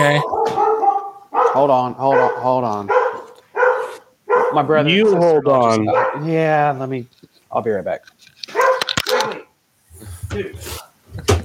[0.00, 0.20] Okay.
[1.52, 2.86] Hold on, hold on, hold on.
[4.54, 4.88] My brother.
[4.90, 5.84] You sister hold just on.
[5.86, 7.06] got- Yeah, let me.
[7.52, 8.04] I'll be right back.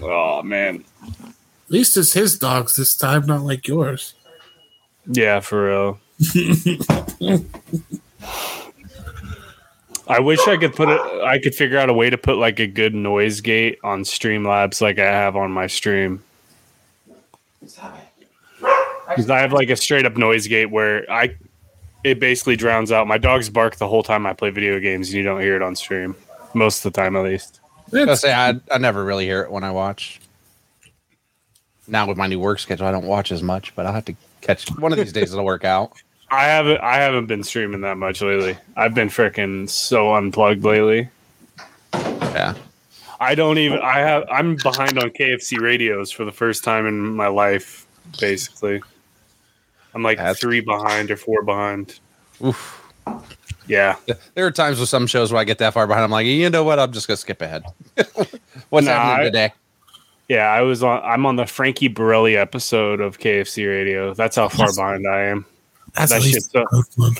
[0.02, 0.83] Oh man.
[1.04, 4.14] At least it's his dogs this time, not like yours.
[5.08, 6.00] Yeah, for real.
[10.08, 11.02] I wish I could put it.
[11.24, 14.80] I could figure out a way to put like a good noise gate on Streamlabs,
[14.82, 16.24] like I have on my stream.
[19.16, 21.35] Because I have like a straight up noise gate where I,
[22.03, 23.08] it basically drowns out.
[23.08, 25.62] My dogs bark the whole time I play video games, and you don't hear it
[25.62, 26.16] on stream
[26.53, 27.59] most of the time, at least.
[27.93, 30.20] I say I, I never really hear it when I watch.
[31.88, 34.16] Now with my new work schedule, I don't watch as much, but I'll have to
[34.41, 35.32] catch one of these days.
[35.32, 35.93] It'll work out.
[36.32, 36.82] I haven't.
[36.82, 38.57] I haven't been streaming that much lately.
[38.76, 41.09] I've been freaking so unplugged lately.
[41.93, 42.55] Yeah.
[43.20, 43.79] I don't even.
[43.79, 44.26] I have.
[44.29, 47.85] I'm behind on KFC radios for the first time in my life.
[48.20, 48.82] Basically,
[49.95, 51.99] I'm like That's- three behind or four behind.
[52.43, 52.82] Oof.
[53.68, 53.96] Yeah.
[54.35, 56.04] There are times with some shows where I get that far behind.
[56.04, 56.77] I'm like, you know what?
[56.79, 57.63] I'm just gonna skip ahead.
[58.70, 59.54] What's Nah, happening I- today?
[60.27, 60.51] Yeah.
[60.51, 61.01] I was on.
[61.04, 64.13] I'm on the Frankie Borrelli episode of KFC radio.
[64.13, 64.75] That's how far Yes.
[64.75, 65.46] behind I am.
[65.94, 66.66] that's that at least shit's a
[67.01, 67.13] one.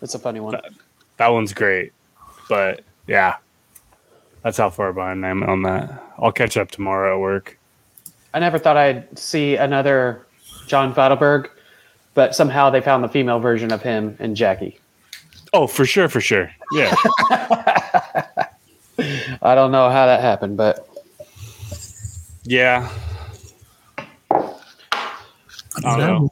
[0.00, 0.58] It's a funny one.
[1.16, 1.92] That one's great.
[2.48, 3.36] But yeah,
[4.42, 6.02] that's how far behind I am on that.
[6.18, 7.58] I'll catch up tomorrow at work.
[8.34, 10.26] I never thought I'd see another
[10.66, 11.48] John Feitelberg,
[12.14, 14.78] but somehow they found the female version of him and Jackie.
[15.52, 16.50] Oh, for sure, for sure.
[16.72, 16.94] Yeah.
[19.42, 20.88] I don't know how that happened, but
[22.44, 22.88] yeah.
[24.30, 26.30] I don't know.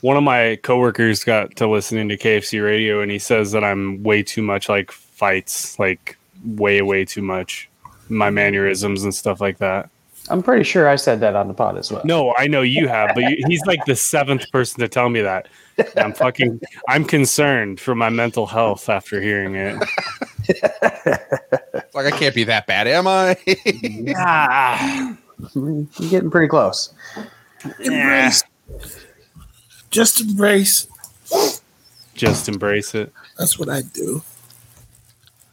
[0.00, 4.02] one of my coworkers got to listening to KFC radio and he says that I'm
[4.02, 7.68] way too much like Feits, like way, way too much.
[8.08, 9.90] My mannerisms and stuff like that.
[10.30, 12.02] I'm pretty sure I said that on the pod as well.
[12.04, 15.20] No, I know you have, but you, he's like the seventh person to tell me
[15.20, 15.48] that.
[15.76, 19.76] And I'm fucking, I'm concerned for my mental health after hearing it.
[20.48, 23.36] It's like I can't be that bad, am I?
[24.16, 25.16] Ah,
[25.54, 26.92] You're getting pretty close.
[27.80, 28.44] Embrace.
[29.90, 30.86] Just embrace.
[32.14, 33.12] just embrace it.
[33.38, 34.22] That's what I do.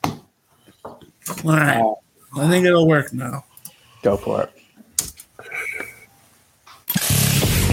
[0.04, 0.16] All
[1.46, 1.96] right.
[2.36, 3.46] I think it'll work now.
[4.04, 4.57] Go for it.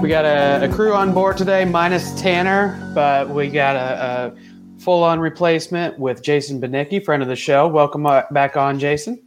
[0.00, 4.80] We got a, a crew on board today, minus Tanner, but we got a, a
[4.80, 7.66] full-on replacement with Jason Benicki, friend of the show.
[7.66, 9.20] Welcome uh, back on, Jason.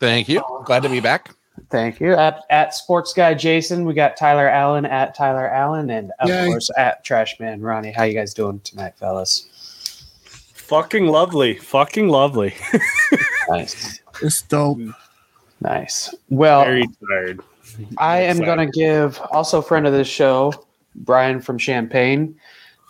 [0.00, 0.42] Thank you.
[0.66, 1.34] Glad to be back.
[1.70, 2.12] Thank you.
[2.12, 6.46] At, at Sports Guy Jason, we got Tyler Allen at Tyler Allen, and of Yay.
[6.46, 7.90] course at Trashman Ronnie.
[7.92, 9.48] How you guys doing tonight, fellas?
[10.54, 11.54] Fucking lovely.
[11.54, 12.54] Fucking lovely.
[13.48, 14.78] Nice, It's dope.
[15.62, 16.14] nice.
[16.28, 17.40] Well, Very tired.
[17.98, 20.52] I am going to give also friend of this show,
[20.94, 22.34] Brian from Champaign,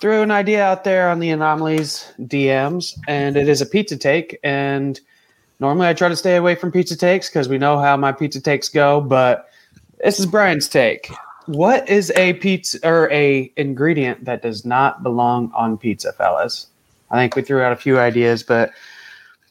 [0.01, 4.39] threw an idea out there on the anomalies DMs, and it is a pizza take.
[4.43, 5.01] And
[5.61, 8.41] normally I try to stay away from pizza takes because we know how my pizza
[8.41, 9.01] takes go.
[9.01, 9.51] But
[10.03, 11.11] this is Brian's take.
[11.47, 16.67] What is a pizza or a ingredient that does not belong on pizza, fellas?
[17.11, 18.71] I think we threw out a few ideas, but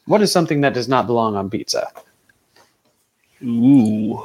[0.06, 1.88] what is something that does not belong on pizza?
[3.42, 4.24] Ooh.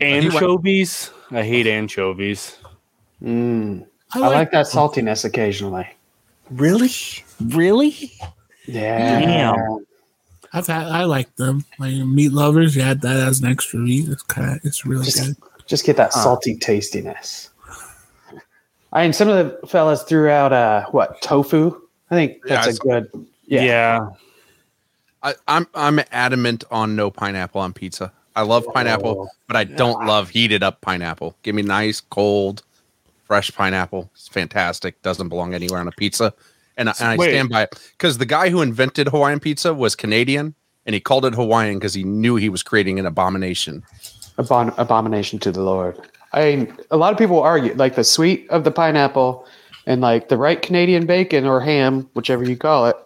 [0.00, 1.10] Anchovies.
[1.30, 2.56] I hate anchovies.
[3.22, 5.88] Mm, I I like that saltiness occasionally.
[6.50, 6.90] Really?
[7.46, 8.12] Really?
[8.66, 9.20] Yeah.
[9.20, 9.86] Damn.
[10.52, 10.86] I've had.
[10.86, 11.64] I like them.
[11.78, 14.08] Like meat lovers, you add that as an extra meat.
[14.08, 14.64] It's kind of.
[14.64, 15.36] It's really Just, good.
[15.66, 16.22] just get that Huh.
[16.22, 17.50] salty tastiness.
[18.92, 21.80] I mean, some of the fellas threw out uh, what tofu.
[22.10, 23.26] I think Yeah, that's I a saw- good.
[23.46, 23.62] Yeah.
[23.64, 24.08] Yeah,
[25.22, 28.12] I, I'm I'm adamant on no pineapple on pizza.
[28.36, 29.28] I love pineapple, oh.
[29.48, 31.34] but I don't love heated up pineapple.
[31.42, 32.62] Give me nice, cold,
[33.24, 34.10] fresh pineapple.
[34.14, 35.00] It's fantastic.
[35.02, 36.34] Doesn't belong anywhere on a pizza.
[36.76, 39.96] And, I- and I stand by it because the guy who invented Hawaiian pizza was
[39.96, 40.54] Canadian
[40.84, 43.82] and he called it Hawaiian because he knew he was creating an abomination.
[44.36, 45.98] Abon- abomination to the Lord.
[46.34, 49.46] I mean, a lot of people argue like the sweet of the pineapple
[49.86, 52.96] and like the right Canadian bacon or ham, whichever you call it.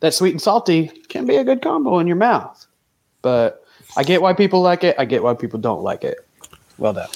[0.00, 2.66] That sweet and salty can be a good combo in your mouth.
[3.20, 3.65] But
[3.96, 4.96] I get why people like it.
[4.98, 6.18] I get why people don't like it.
[6.78, 7.08] Well done.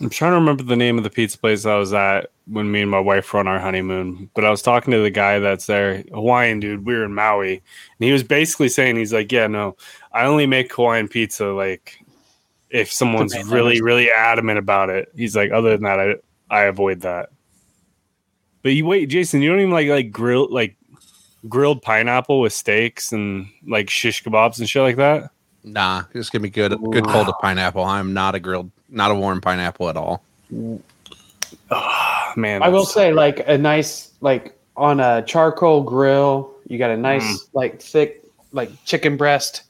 [0.00, 2.82] I'm trying to remember the name of the pizza place I was at when me
[2.82, 4.30] and my wife were on our honeymoon.
[4.34, 6.86] But I was talking to the guy that's there, Hawaiian dude.
[6.86, 7.62] We were in Maui, and
[7.98, 9.76] he was basically saying he's like, "Yeah, no,
[10.12, 11.98] I only make Hawaiian pizza like
[12.70, 16.14] if someone's really, really adamant about it." He's like, "Other than that, I
[16.50, 17.30] I avoid that."
[18.62, 20.76] But you wait, Jason, you don't even like like grill like
[21.48, 25.30] grilled pineapple with steaks and like shish kebabs and shit like that.
[25.64, 27.82] Nah, just give me good good cold pineapple.
[27.82, 30.22] I'm not a grilled, not a warm pineapple at all.
[31.70, 36.90] Oh, man, I will say, like a nice, like on a charcoal grill, you got
[36.90, 37.48] a nice, Mm.
[37.54, 39.62] like thick, like chicken breast,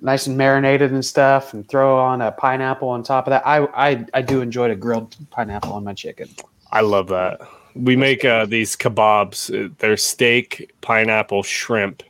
[0.00, 3.44] nice and marinated and stuff, and throw on a pineapple on top of that.
[3.44, 6.28] I I, I do enjoy a grilled pineapple on my chicken.
[6.70, 7.40] I love that.
[7.74, 9.50] We make uh, these kebabs.
[9.50, 12.02] Uh, They're steak, pineapple, shrimp,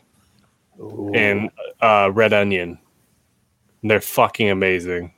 [1.14, 1.50] and
[1.80, 2.78] uh, red onion.
[3.82, 5.12] They're fucking amazing.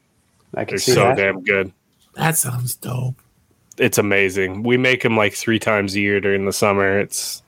[0.55, 1.17] I can They're see so that.
[1.17, 1.73] damn good.
[2.15, 3.17] That sounds dope.
[3.77, 4.63] It's amazing.
[4.63, 6.99] We make them like three times a year during the summer.
[6.99, 7.43] It's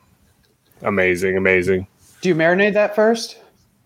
[0.82, 1.86] amazing, amazing.
[2.20, 3.38] Do you marinate that first?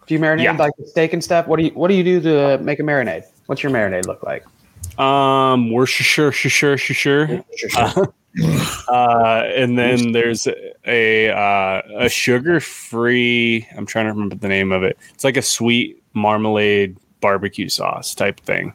[0.06, 0.56] Do you marinate Yeah.
[0.56, 1.46] like the steak and stuff?
[1.46, 3.24] What do you What do you do to make a marinade?
[3.46, 4.44] What's your marinade look like?
[4.98, 7.26] Um, Worcestershire, sure, sure, sure.
[7.56, 8.14] Sure, sure.
[8.88, 10.46] Uh, and then there's
[10.86, 13.66] a uh, a sugar free.
[13.76, 14.98] I'm trying to remember the name of it.
[15.12, 18.72] It's like a sweet marmalade barbecue sauce type thing.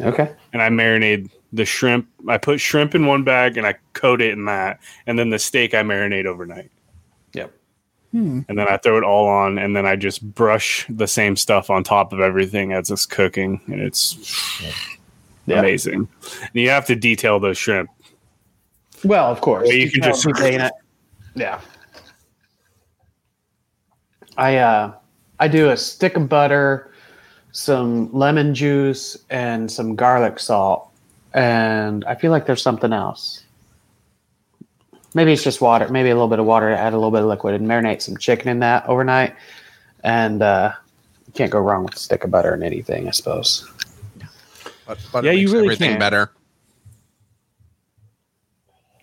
[0.00, 0.32] okay.
[0.52, 2.08] and I marinate the shrimp.
[2.28, 5.38] I put shrimp in one bag and I coat it in that, and then the
[5.38, 6.70] steak I marinate overnight,
[7.34, 7.52] Yep.
[8.12, 11.68] and then I throw it all on, and then I just brush the same stuff
[11.70, 14.62] on top of everything as it's cooking, and it's
[15.46, 15.58] Yeah.
[15.58, 16.08] amazing.
[16.40, 17.90] And you have to detail those shrimp.
[19.04, 19.66] Well, of course.
[19.68, 20.72] Well, you can just- who's it.
[21.34, 21.60] Yeah.
[24.36, 24.92] I uh
[25.38, 26.91] I do a stick of butter,
[27.52, 30.88] some lemon juice, and some garlic salt.
[31.34, 33.44] And I feel like there's something else.
[35.14, 37.20] Maybe it's just water, maybe a little bit of water to add a little bit
[37.20, 39.34] of liquid and marinate some chicken in that overnight.
[40.02, 40.72] And uh
[41.26, 43.70] you can't go wrong with a stick of butter in anything, I suppose.
[44.86, 46.00] But, but Yeah, you really everything can't.
[46.00, 46.32] better.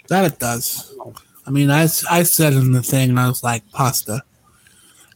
[0.09, 0.93] That it does.
[1.45, 4.23] I mean, I, I said in the thing, and I was like, pasta.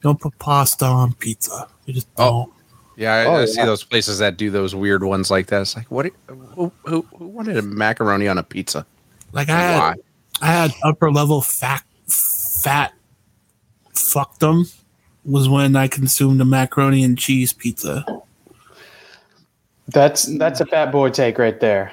[0.02, 1.68] Don't put pasta on pizza.
[1.86, 2.50] You just don't.
[2.50, 2.53] Oh.
[2.96, 3.04] Don't.
[3.04, 3.66] Yeah, I, Oh, I see yeah.
[3.66, 5.62] those places that do those weird ones like that.
[5.62, 6.12] It's like, what?
[6.28, 8.86] Who, who, who wanted a macaroni on a pizza?
[9.32, 9.96] Like I had, Why?
[10.42, 12.94] I had upper level fat, fat,
[13.94, 14.74] fuckdom
[15.26, 18.06] was when I consumed a macaroni and cheese pizza.
[19.88, 21.92] That's that's a fat boy take right there.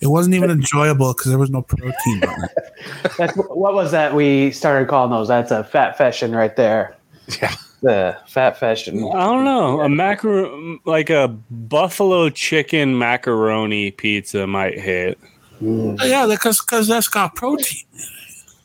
[0.00, 2.50] It wasn't even enjoyable because there was no protein on it.
[3.16, 5.26] That's what was that we started calling those?
[5.26, 6.94] That's a fat fashion right there.
[7.42, 7.52] Yeah.
[7.86, 8.98] The fat fashion.
[9.14, 15.20] I don't know a macar like a buffalo chicken macaroni pizza might hit.
[15.60, 17.84] Yeah, because because that's got protein.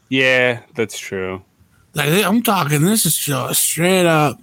[0.10, 1.44] Yeah, that's true.
[1.94, 4.40] Like I'm talking, this is just straight up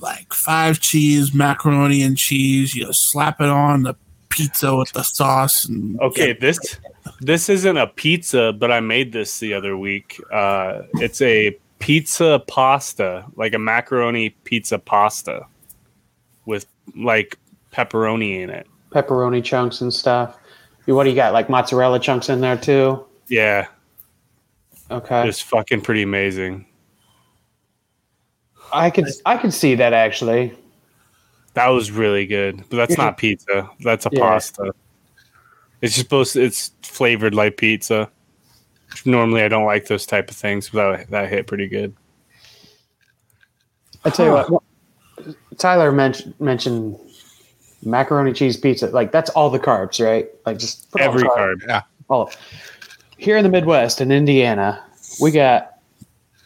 [0.00, 2.74] like five cheese macaroni and cheese.
[2.74, 3.94] You slap it on the
[4.30, 5.66] pizza with the sauce.
[5.66, 6.58] And Okay, this
[7.20, 10.18] this isn't a pizza, but I made this the other week.
[10.32, 15.44] Uh, it's a pizza pasta, like a macaroni pizza pasta
[16.46, 17.36] with like
[17.72, 18.66] pepperoni in it.
[18.90, 20.38] Pepperoni chunks and stuff.
[20.86, 21.32] What do you got?
[21.32, 23.04] Like mozzarella chunks in there too?
[23.28, 23.66] Yeah,
[24.90, 25.28] Okay.
[25.28, 26.66] it's fucking pretty amazing.
[28.72, 30.54] I could I could see that actually.
[31.54, 33.68] That was really good, but that's not pizza.
[33.80, 34.20] That's a Yeah.
[34.20, 34.72] pasta.
[35.80, 36.36] It's just supposed.
[36.36, 38.08] it's flavored like pizza.
[39.04, 41.94] Normally, I don't like those type of things, but that, that hit pretty good.
[44.04, 44.62] I tell you what,
[45.58, 46.98] Tyler mentioned mentioned
[47.84, 48.88] macaroni cheese pizza.
[48.88, 50.28] Like that's all the carbs, right?
[50.46, 51.36] Like just put Every carbs.
[51.36, 51.66] carb.
[51.68, 51.82] Yeah.
[52.08, 52.30] all
[53.18, 54.84] here in the Midwest in Indiana,
[55.20, 55.78] we got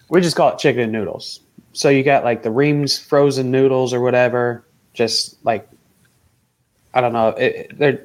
[0.09, 1.41] we just call it chicken and noodles.
[1.73, 5.69] So you got like the Reames frozen noodles or whatever, just like
[6.95, 8.03] I don't know, it, they're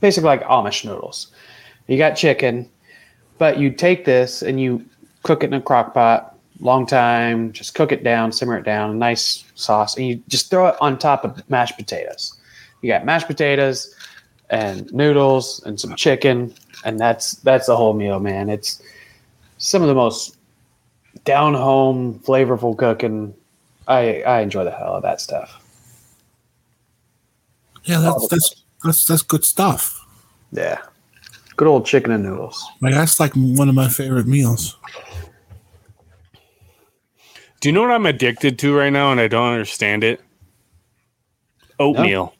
[0.00, 1.28] basically like Amish noodles.
[1.86, 2.68] You got chicken,
[3.38, 4.84] but you take this and you
[5.22, 8.98] cook it in a crock pot, long time, just cook it down, simmer it down,
[8.98, 12.38] nice sauce, and you just throw it on top of mashed potatoes.
[12.82, 13.94] You got mashed potatoes
[14.50, 18.48] and noodles and some chicken, and that's that's the whole meal, man.
[18.48, 18.82] It's
[19.58, 20.36] some of the most
[21.24, 23.34] down home, flavorful cooking.
[23.88, 25.62] I I enjoy the hell of that stuff.
[27.84, 30.04] yeah, that's that's that's that's good stuff.
[30.52, 30.80] Yeah,
[31.56, 32.64] good old chicken and noodles.
[32.80, 34.76] Like that's like one of my favorite meals.
[37.60, 40.20] Do you know what I'm addicted to right now, and I don't understand it?
[41.78, 42.32] Oatmeal.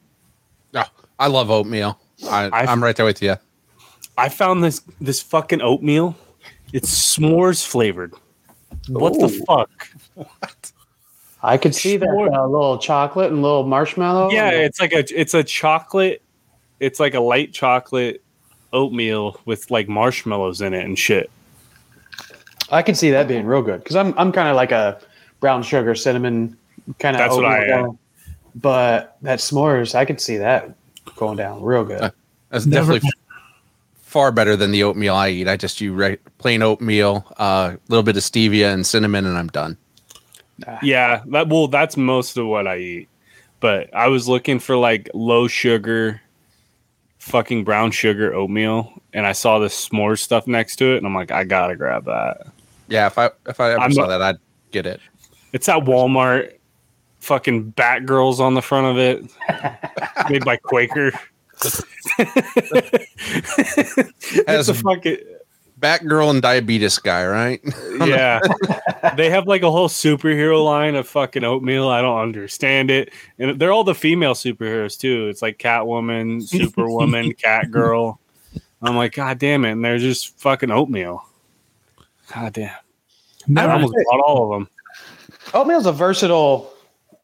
[0.74, 0.84] Oh,
[1.18, 1.98] I love oatmeal.
[2.28, 3.36] I, I- I'm right there with you.
[4.18, 6.14] I found this this fucking oatmeal.
[6.72, 8.14] It's s'mores flavored.
[8.88, 9.44] What the Ooh.
[9.44, 9.88] fuck?
[11.42, 12.32] I could see that Sure.
[12.34, 14.30] uh, little chocolate and little marshmallow.
[14.30, 16.22] Yeah, it's like a it's a chocolate.
[16.80, 18.22] It's like a light chocolate
[18.72, 21.30] oatmeal with like marshmallows in it and shit.
[22.70, 25.00] I can see that being real good because I'm I'm kind of like a
[25.40, 26.56] brown sugar cinnamon
[26.98, 27.20] kind of.
[27.20, 27.98] That's what I am.
[28.54, 30.74] But that s'mores, I could see that
[31.16, 32.00] going down real good.
[32.00, 32.10] Uh,
[32.50, 33.10] That's Never- definitely
[33.94, 35.46] far better than the oatmeal I eat.
[35.46, 39.36] I just use re- plain oatmeal, a uh, little bit of stevia and cinnamon, and
[39.36, 39.76] I'm done.
[40.82, 43.08] Yeah, that well, that's most of what I eat.
[43.60, 46.22] But I was looking for like low sugar,
[47.26, 51.14] fucking brown sugar oatmeal, and I saw this s'more stuff next to it, and I'm
[51.14, 52.46] like, I gotta grab that.
[52.88, 54.36] Yeah, if I if I ever I'm saw not- that, I'd
[54.70, 55.00] get it.
[55.52, 56.52] It's at Walmart.
[57.20, 59.24] Fucking Batgirls on the front of it,
[60.30, 61.10] made by Quaker.
[64.46, 65.16] it's a fucking
[65.78, 67.60] Batgirl and diabetes guy, right?
[68.06, 68.40] yeah.
[69.16, 71.88] they have like a whole superhero line of fucking oatmeal.
[71.88, 75.28] I don't understand it, and they're all the female superheroes too.
[75.28, 78.18] It's like Catwoman, Superwoman, Catgirl.
[78.82, 79.72] I'm like, God damn it!
[79.72, 81.26] And they're just fucking oatmeal.
[82.32, 82.70] God damn!
[82.70, 82.78] I
[83.46, 84.68] Never, almost bought all of them.
[85.52, 86.72] Oatmeal's a versatile,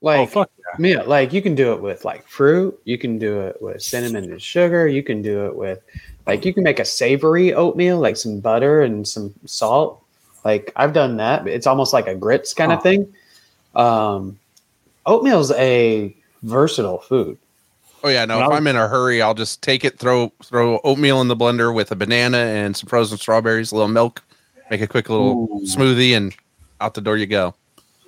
[0.03, 0.79] like oh yeah!
[0.79, 1.05] meal.
[1.07, 2.79] Like you can do it with like fruit.
[2.85, 4.87] You can do it with cinnamon and sugar.
[4.87, 5.81] You can do it with
[6.27, 10.03] like you can make a savory oatmeal, like some butter and some salt.
[10.45, 11.47] Like I've done that.
[11.47, 12.77] It's almost like a grits kind Oh.
[12.77, 13.13] of thing.
[13.75, 14.39] Um,
[15.07, 17.39] oatmeal's a versatile food.
[18.05, 18.37] Oh yeah, no.
[18.37, 21.21] When If I was- I'm in a hurry, I'll just take it, throw throw oatmeal
[21.21, 24.23] in the blender with a banana and some frozen strawberries, a little milk,
[24.71, 25.61] make a quick little Ooh.
[25.65, 26.35] smoothie, and
[26.81, 27.55] out the door you go.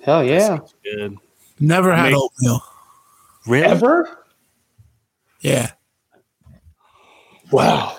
[0.03, 0.59] Hell yeah!
[0.83, 1.17] Good.
[1.59, 2.61] never had Make- oatmeal.
[3.47, 3.65] Really?
[3.65, 4.19] Ever?
[5.39, 5.71] Yeah.
[7.51, 7.97] Wow.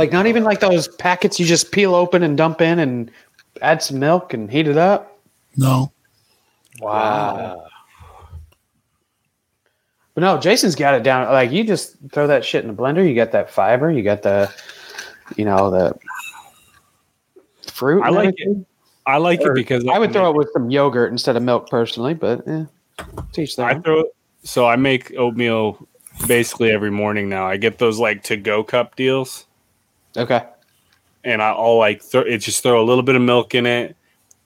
[0.00, 3.10] Like not even like those packets you just peel open and dump in and
[3.60, 5.18] add some milk and heat it up.
[5.58, 5.92] No.
[6.80, 7.66] Wow.
[10.14, 11.30] But no, Jason's got it down.
[11.30, 13.06] Like you just throw that shit in the blender.
[13.06, 13.90] You got that fiber.
[13.90, 14.50] You got the,
[15.36, 15.94] you know, the
[17.70, 18.00] fruit.
[18.00, 18.64] I like everything.
[19.04, 21.68] I like Or- it because I would throw it with some yogurt instead of milk
[21.68, 22.64] personally, but yeah,
[23.32, 23.66] teach that.
[23.66, 23.84] I that.
[23.84, 24.04] throw
[24.44, 25.86] so I make oatmeal
[26.26, 27.46] basically every morning now.
[27.46, 29.44] I get those like to go cup deals.
[30.20, 30.42] Okay.
[31.24, 33.96] and I- I'll like it, just throw a little bit of milk in it,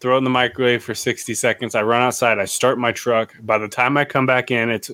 [0.01, 1.75] throw it in the microwave for 60 seconds.
[1.75, 3.35] I run outside, I start my truck.
[3.43, 4.91] By the time I come back in, it's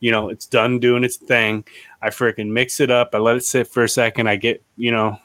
[0.00, 1.64] you know, it's done doing its thing.
[2.00, 4.90] I freaking mix it up, I let it sit for a second, I get, you
[4.92, 5.18] know,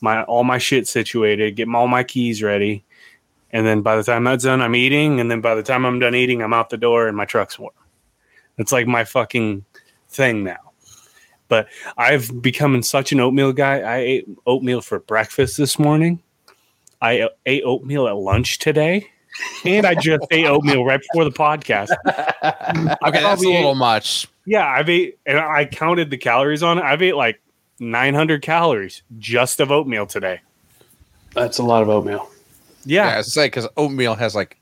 [0.00, 2.84] my all my shit situated, get all my keys ready.
[3.52, 6.00] And then by the time that's done, I'm eating, and then by the time I'm
[6.00, 7.72] done eating, I'm out the door and my truck's warm.
[8.58, 9.64] It's like my fucking
[10.08, 10.63] thing now.
[11.48, 13.80] But I've become such an oatmeal guy.
[13.80, 16.22] I ate oatmeal for breakfast this morning.
[17.02, 19.10] I ate oatmeal at lunch today.
[19.64, 21.90] And I just ate oatmeal right before the podcast.
[22.44, 24.28] Okay, that's a probably little much.
[24.44, 26.84] Yeah, I've ate, and I counted the calories on it.
[26.84, 27.40] I've ate like
[27.80, 30.40] 900 calories just of oatmeal today.
[31.32, 32.30] That's a lot of oatmeal.
[32.84, 34.58] Yeah, Yeah, I say because oatmeal has like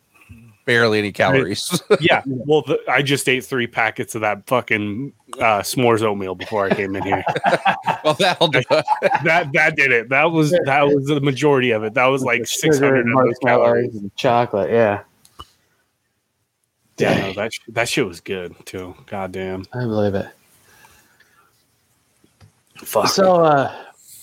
[0.64, 1.82] barely any calories.
[2.00, 2.22] yeah.
[2.26, 6.74] Well, the, I just ate three packets of that fucking uh, s'mores oatmeal before I
[6.74, 7.24] came in here.
[8.04, 10.08] well, that'll do that that did it.
[10.08, 11.94] That was that was the majority of it.
[11.94, 13.94] That was like 600 and of those calories.
[13.96, 14.70] and chocolate.
[14.70, 15.02] Yeah.
[16.98, 18.94] Yeah, no, that sh- that shit was good too.
[19.06, 19.64] God damn.
[19.72, 20.28] I believe it.
[22.76, 23.08] Fuck.
[23.08, 23.74] So uh,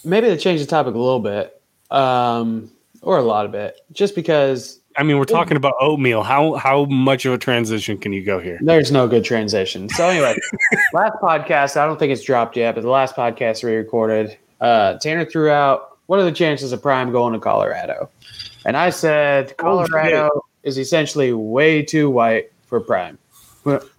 [0.06, 4.16] maybe to change the topic a little bit, um, or a lot of it, just
[4.16, 6.24] because I mean, we're talking about oatmeal.
[6.24, 8.60] How how much of a transition can you go here?
[8.62, 9.88] there's no good transition.
[9.88, 10.36] So anyway,
[10.94, 14.96] last podcast, I don't think it's dropped yet, but the last podcast we recorded, uh,
[14.96, 18.10] Tanner threw out, what are the chances of Prime going to Colorado?
[18.66, 19.86] And I said, Oh.
[19.88, 23.18] Colorado is essentially way too white for Prime.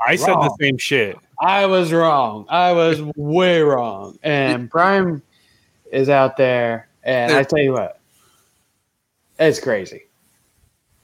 [0.07, 1.17] I said the same shit.
[1.41, 2.45] I was wrong.
[2.51, 4.19] I was way wrong.
[4.23, 5.23] And Prime
[5.91, 7.99] is out there, and I tell you what,
[9.39, 10.05] it's crazy.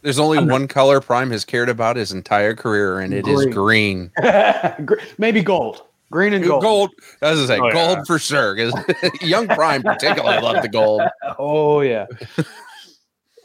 [0.06, 4.12] There's only one color Prime has cared about his entire career, and it is green.
[4.84, 5.82] Gr- Maybe gold,
[6.12, 6.62] green and gold.
[6.62, 6.90] Gold,
[7.22, 8.04] as I say, Oh, gold yeah.
[8.04, 8.54] for sure.
[8.54, 8.72] Because
[9.20, 11.02] young Prime particularly loved the gold.
[11.40, 12.06] Oh yeah.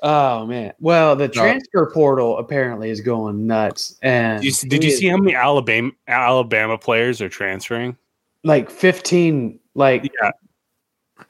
[0.04, 0.74] oh man.
[0.80, 4.92] Well, the uh, transfer portal apparently is going nuts, and Did you, see- did you
[4.92, 7.98] see how many Alabama Alabama players are transferring?
[8.44, 9.60] like fifteen?
[9.74, 10.30] Like Yeah,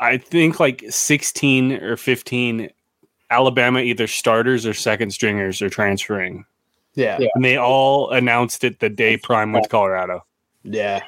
[0.01, 2.69] I think like sixteen or fifteen
[3.31, 6.45] Alabama either starters or second stringers are transferring,
[6.95, 10.25] yeah, and they all announced it the day Prime went to Colorado.
[10.63, 11.01] yeah.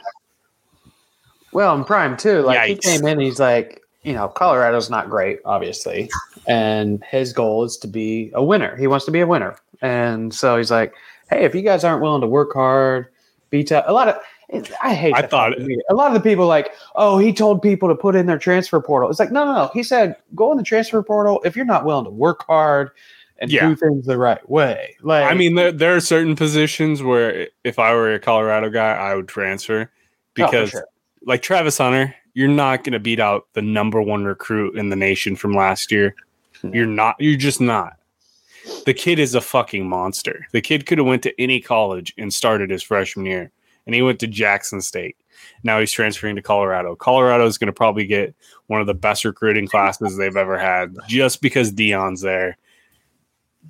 [1.52, 2.42] Well, in prime too.
[2.42, 6.10] Like he came in, he's like, you know, Colorado's not great, obviously,
[6.48, 8.76] and his goal is to be a winner.
[8.76, 10.94] He wants to be a winner, and so he's like,
[11.30, 13.08] hey, if you guys aren't willing to work hard,
[13.52, 13.86] be tough.
[13.88, 14.18] A lot of
[14.84, 15.14] I hate.
[15.16, 18.26] I thought- a lot of the people like, oh, he told people to put in
[18.26, 19.10] their transfer portal.
[19.10, 19.72] It's like, no, no, no.
[19.74, 22.92] He said, go in the transfer portal if you're not willing to work hard
[23.40, 23.68] and Yeah.
[23.68, 24.96] do things the right way.
[25.02, 28.94] Like, I mean, there, there are certain positions where if I were a Colorado guy,
[28.94, 29.90] I would transfer oh,
[30.34, 30.86] because, sure.
[31.26, 34.96] like Travis Hunter, you're not going to beat out the number one recruit in the
[34.96, 36.16] nation from last year.
[36.64, 36.72] No.
[36.74, 37.16] You're not.
[37.20, 37.98] You're just not.
[38.86, 40.48] The kid is a fucking monster.
[40.52, 43.52] The kid could have went to any college and started his freshman year,
[43.86, 45.18] and he went to Jackson State.
[45.64, 46.96] Now he's transferring to Colorado.
[46.96, 48.34] Colorado is going to probably get
[48.68, 52.58] one of the best recruiting classes they've ever had, just because Deion's there.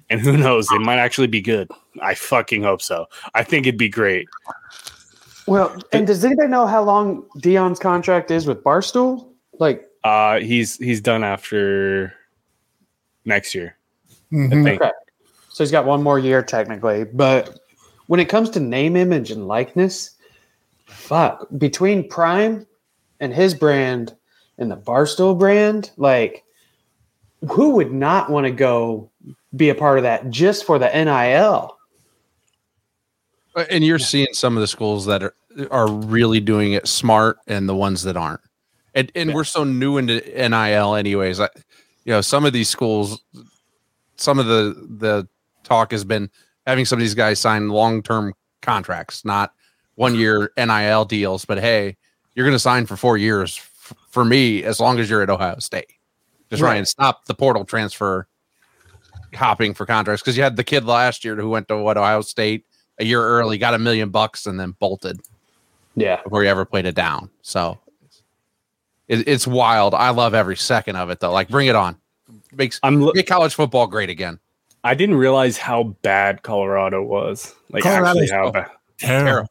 [0.09, 0.67] And who knows?
[0.67, 1.69] They might actually be good.
[2.01, 3.05] I fucking hope so.
[3.33, 4.27] I think it'd be great.
[5.47, 9.29] Well, and does anybody know how long Deion's contract is with Barstool?
[9.59, 12.13] Like, Uh, he's he's done after
[13.25, 13.77] next year.
[14.31, 14.63] I Mhm.
[14.63, 14.81] think.
[14.81, 14.91] okay,
[15.49, 17.59] so he's got one more year technically, but
[18.13, 20.11] when it comes to name, image, and likeness,
[20.85, 22.67] fuck, between Prime
[23.19, 24.15] and his brand
[24.59, 26.43] and the Barstool brand, like,
[27.51, 29.09] who would not want to go
[29.55, 31.75] be a part of that just for the NIL?
[33.55, 35.33] Uh, And you're seeing some of the schools that are
[35.71, 38.41] are really doing it smart, and the ones that aren't.
[38.93, 39.35] And and Yeah.
[39.37, 41.39] we're so new into NIL, anyways.
[41.39, 41.49] I,
[42.05, 43.23] you know, some of these schools,
[44.17, 45.27] some of the the
[45.63, 46.29] talk has been
[46.65, 49.53] having some of these guys sign long term contracts, not
[49.95, 51.45] one year NIL deals.
[51.45, 51.97] But hey,
[52.35, 55.29] you're going to sign for four years f- for me as long as you're at
[55.29, 55.91] Ohio State.
[56.49, 56.77] Just try Right.
[56.77, 58.27] and stop the portal transfer
[59.35, 62.21] hopping for contracts because you had the kid last year who went to what Ohio
[62.21, 62.65] State
[62.99, 65.19] a year early, got a million bucks, and then bolted
[65.95, 67.29] Yeah, before he ever played it down.
[67.41, 67.79] So
[69.07, 69.95] it, it's wild.
[69.95, 71.31] I love every second of it though.
[71.31, 71.97] Like bring it on.
[72.55, 73.01] Makes I'm.
[73.01, 74.39] Lo- make college football great again.
[74.83, 77.55] I didn't realize how bad Colorado was.
[77.69, 79.49] Like Colorado's actually, how bad Terrible.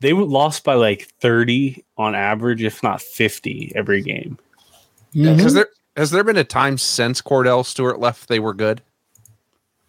[0.00, 4.38] they were lost by like thirty on average, if not fifty, every game.
[5.14, 5.38] Mhm.
[5.40, 8.82] Has there has there been a time since Kordell Stewart left they were good?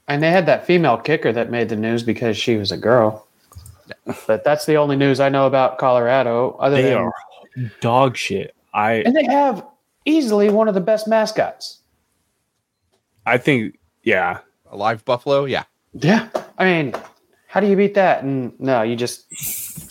[0.09, 3.25] and they had that female kicker that made the news because she was a girl.
[4.27, 6.57] But that's the only news I know about Colorado.
[6.59, 7.13] Other They than are
[7.79, 8.53] dog shit.
[8.73, 9.65] I and they have
[10.03, 11.79] easily one of the best mascots.
[13.25, 14.39] I think yeah.
[14.73, 15.45] A live buffalo?
[15.45, 15.63] Yeah.
[15.93, 16.95] Yeah, I mean,
[17.47, 18.23] how do you beat that?
[18.23, 19.31] And no, you just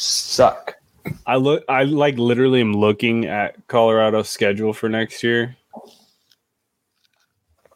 [0.01, 0.75] suck.
[1.27, 1.65] I look.
[1.69, 5.57] I like literally am looking at Colorado's schedule for next year,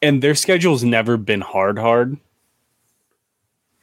[0.02, 2.16] and their schedule's never been hard, hard.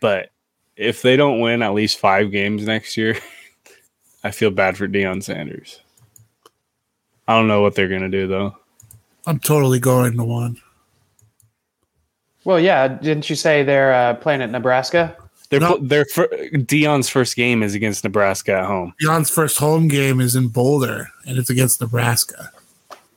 [0.01, 0.29] But
[0.75, 3.17] if they don't win at least five games next year,
[4.25, 5.79] I feel bad for Deion Sanders.
[7.29, 8.57] I don't know what they're gonna do though.
[9.25, 10.61] I'm totally going to one.
[12.45, 15.15] Well, yeah, didn't you say they're uh, playing at Nebraska?
[15.49, 15.77] Their No.
[15.77, 18.93] their fir- Deion's first game is against Nebraska at home.
[19.01, 22.51] Deion's first home game is in Boulder, and it's against Nebraska.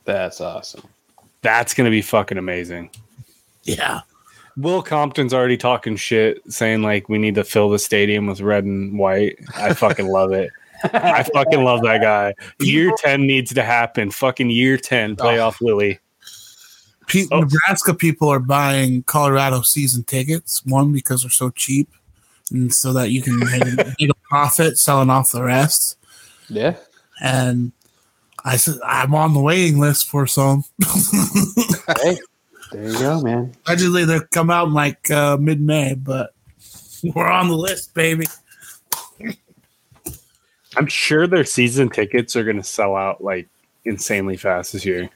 [0.05, 0.83] That's awesome.
[1.41, 2.91] That's gonna be fucking amazing.
[3.63, 4.01] Yeah.
[4.55, 8.63] Will Compton's already talking shit, saying like we need to fill the stadium with red
[8.63, 9.37] and white.
[9.55, 10.49] I fucking love it.
[10.93, 12.33] I fucking love that guy.
[12.59, 14.11] Year ten needs to happen.
[14.11, 15.99] Fucking year ten playoff Willie.
[17.07, 17.39] Pe- Oh.
[17.41, 20.63] Nebraska people are buying Colorado season tickets.
[20.65, 21.89] One because they're so cheap,
[22.51, 23.63] and so that you can make,
[23.99, 25.97] make a profit selling off the rest.
[26.49, 26.75] Yeah.
[27.21, 27.71] And
[28.45, 30.63] I said I'm on the waiting list for some.
[32.01, 32.17] Hey,
[32.73, 33.53] there you go, man.
[33.65, 36.33] Allegedly, they come out in like uh, mid May, but
[37.15, 38.25] we're on the list, baby.
[40.75, 43.47] I'm sure their season tickets are gonna sell out like
[43.85, 45.09] insanely fast this year.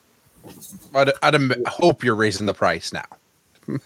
[0.94, 3.06] I'd, I'd hope you're raising the price now.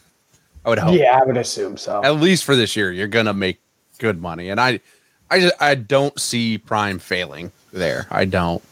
[0.65, 0.97] I would hope.
[0.97, 2.03] Yeah, I would assume so.
[2.03, 3.59] At least for this year, you're gonna make
[3.99, 4.49] good money.
[4.49, 4.79] And I
[5.29, 8.07] I just I don't see Prime failing there.
[8.09, 8.63] I don't.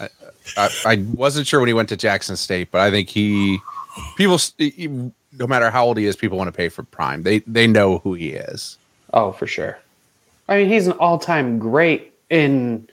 [0.00, 0.08] I,
[0.56, 3.58] I, I wasn't sure when he went to Jackson State, but I think he
[4.16, 7.22] people no matter how old he is, people want to pay for Prime.
[7.22, 8.78] They they know who he is.
[9.12, 9.78] Oh, for sure.
[10.48, 12.88] I mean, he's an all-time great in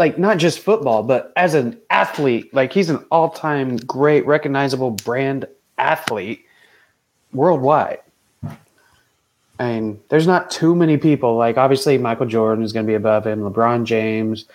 [0.00, 2.52] like not just football, but as an athlete.
[2.52, 5.44] Like he's an all-time great, recognizable brand
[5.78, 6.44] athlete
[7.32, 8.00] worldwide.
[9.60, 11.36] I mean, there's not too many people.
[11.36, 13.40] Like obviously, Michael Jordan is going to be above him.
[13.40, 14.46] LeBron James,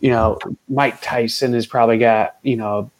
[0.00, 2.90] you know, Mike Tyson has probably got you know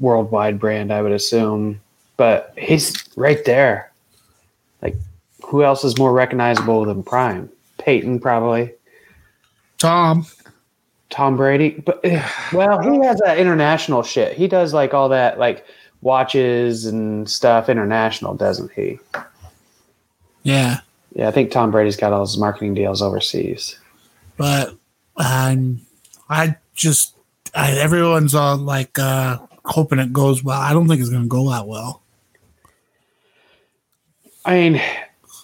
[0.00, 0.92] worldwide brand.
[0.92, 1.80] I would assume,
[2.16, 3.92] but he's right there.
[4.82, 4.96] Like
[5.46, 7.48] who else is more recognizable than Prime?
[7.78, 8.72] Peyton, probably.
[9.78, 10.26] Tom,
[11.10, 14.36] Tom Brady, but eh, well, he has that international shit.
[14.36, 15.64] He does like all that like
[16.00, 18.98] watches and stuff international, doesn't he?
[20.42, 20.80] Yeah,
[21.14, 23.78] Yeah, I think Tom Brady's got all his marketing deals overseas.
[24.36, 24.74] but
[25.16, 25.80] um,
[26.30, 27.14] I just
[27.54, 30.60] I, everyone's all like uh, hoping it goes well.
[30.60, 32.02] I don't think it's going to go that well.
[34.44, 34.82] I mean,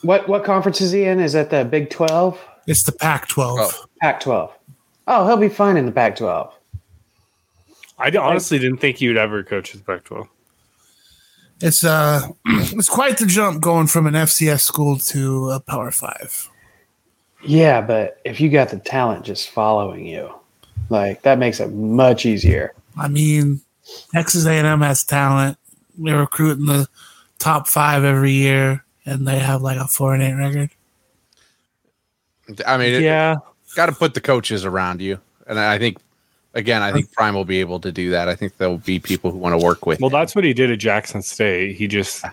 [0.02, 1.20] what what conference is he in?
[1.20, 3.56] Is that the Big Twelve, It's the Pac-12.
[3.60, 3.84] Oh.
[4.00, 4.55] Pac twelve?
[5.06, 6.52] Oh, he'll be fine in the Pac twelve.
[7.98, 10.28] I honestly didn't think you'd ever coach the Pac-12.
[11.60, 16.50] It's uh, it's quite the jump going from an FCS school to a Power Five.
[17.42, 20.34] Yeah, but if you got the talent just following you,
[20.90, 22.74] like that makes it much easier.
[22.98, 23.60] I mean,
[24.12, 25.56] Texas A&M has talent.
[25.98, 26.88] They recruit in the
[27.38, 30.70] top five every year, and they have like a four and eight record.
[32.66, 33.36] I mean, it, Yeah,
[33.76, 35.98] got to put the coaches around you, and I think,
[36.54, 38.28] again, I think Prime will be able to do that.
[38.28, 40.00] I think there'll be people who want to work with.
[40.00, 40.14] well, him.
[40.14, 41.76] that's what he did at Jackson State.
[41.76, 42.24] He just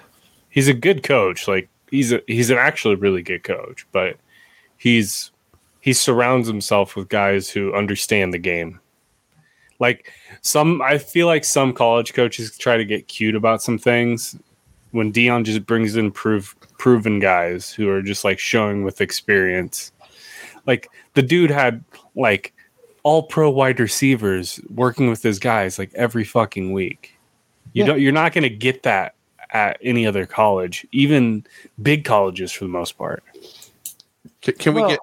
[0.49, 1.47] he's a good coach.
[1.47, 4.17] Like he's a he's an actually really good coach, but
[4.77, 5.31] he's
[5.83, 8.79] he surrounds himself with guys who understand the game.
[9.79, 14.37] Like some, I feel like some college coaches try to get cute about some things.
[14.91, 19.91] When Deion just brings in proof, proven guys who are just like showing with experience.
[20.65, 21.83] Like the dude had
[22.15, 22.53] like
[23.03, 27.17] all pro wide receivers working with his guys like every fucking week.
[27.73, 27.87] You Yeah.
[27.87, 29.15] don't you're not going to get that
[29.51, 31.45] at any other college, even
[31.81, 33.23] big colleges for the most part.
[34.41, 34.99] Can, can we get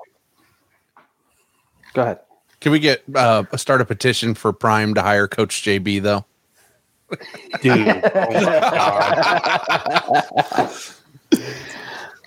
[1.92, 2.20] Go ahead.
[2.60, 6.24] can we get uh, start a petition for Prime to hire Coach JB though?
[7.60, 7.86] Dude.
[8.14, 8.60] oh my
[10.40, 10.70] God.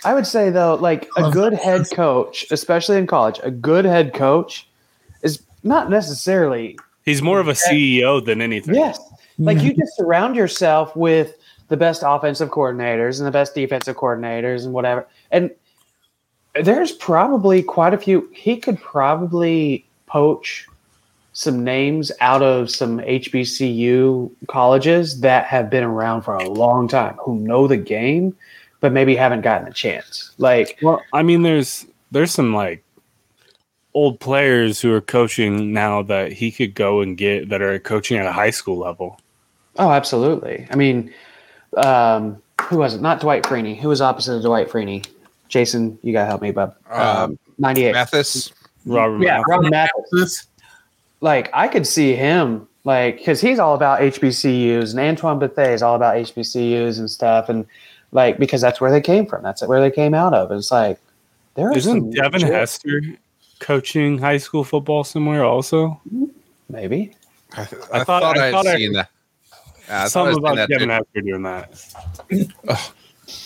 [0.05, 4.13] I would say though, like a good head coach, especially in college, a good head
[4.13, 4.67] coach
[5.21, 8.75] is not necessarily He's more of a CEO than anything.
[8.75, 8.99] yes.
[9.37, 9.81] Like you mm-hmm.
[9.81, 11.35] just surround yourself with
[11.67, 15.07] the best offensive coordinators and the best defensive coordinators and whatever.
[15.31, 15.51] And
[16.61, 18.29] there's probably quite a few.
[18.31, 20.67] He could probably poach
[21.33, 27.15] some names out of some HBCU colleges that have been around for a long time,
[27.15, 28.35] who know the game,
[28.83, 30.31] but maybe haven't gotten a chance.
[30.39, 32.83] Like, Well, I mean, there's there's some like
[33.93, 38.17] old players who are coaching now that he could go and get that are coaching
[38.17, 39.21] at a high school level.
[39.79, 40.67] oh, absolutely.
[40.69, 41.13] I mean,
[41.77, 43.01] um, who was it?
[43.01, 43.79] Not Dwight Freeney.
[43.79, 45.07] Who was opposite of Dwight Freeney?
[45.47, 46.75] Jason, you gotta help me, bub.
[46.89, 47.93] Um, Ninety-eight.
[47.93, 48.51] Mathis.
[48.85, 49.45] Robert Yeah, Mathis.
[49.47, 50.47] Robin Mathis.
[51.21, 55.81] Like I could see him, like, because he's all about HBCUs, and Antoine Bethea is
[55.81, 57.65] all about HBCUs and stuff, and
[58.13, 59.43] like because that's where they came from.
[59.43, 60.51] That's where they came out of.
[60.51, 60.99] It's like
[61.55, 63.01] there are some Isn't Devin legit- Hester
[63.59, 65.99] coaching high school football somewhere also?
[66.69, 67.13] maybe.
[67.55, 69.09] I, I, I thought, thought- I I'd thought I- seen that.
[69.87, 70.93] Yeah, I thought I'd Something seen about that Devin too.
[70.93, 72.91] Hester doing that.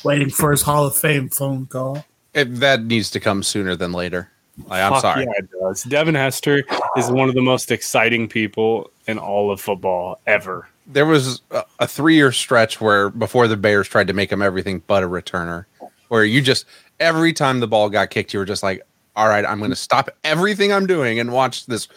[0.04, 2.06] Waiting for his Hall of Fame phone call.
[2.34, 4.30] It- that needs to come sooner than later.
[4.68, 5.24] Like, I'm Fuck sorry.
[5.26, 5.84] Yeah, it does.
[5.84, 6.64] Devin Hester
[6.98, 10.68] is one of the most exciting people in all of football ever.
[10.88, 14.82] There was a, a three-year stretch where before the Bears tried to make him everything
[14.88, 15.66] but a returner,
[16.08, 16.66] where you just
[17.00, 18.82] every time the ball got kicked, you were just like,
[19.16, 21.88] "All right, I'm going to stop everything I'm doing and watch this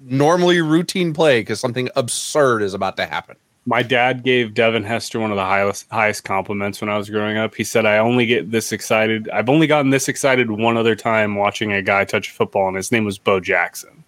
[0.00, 5.20] normally routine play because something absurd is about to happen." My dad gave Devin Hester
[5.20, 7.54] one of the highest highest compliments when I was growing up.
[7.54, 9.28] He said, "I only get this excited.
[9.30, 12.76] I've only gotten this excited one other time watching a guy touch a football, and
[12.76, 14.04] his name was Bo Jackson."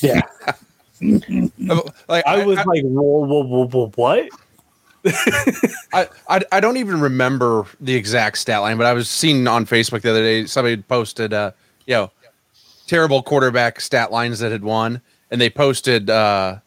[0.00, 0.22] Yeah.
[2.08, 4.28] Like I was like, "Whoa, whoa, whoa, whoa what?"
[5.92, 9.66] I, I I don't even remember the exact stat line, but I was seen on
[9.66, 11.52] Facebook the other day somebody posted uh
[11.86, 12.10] you know
[12.86, 16.58] terrible quarterback stat lines that had won, and they posted uh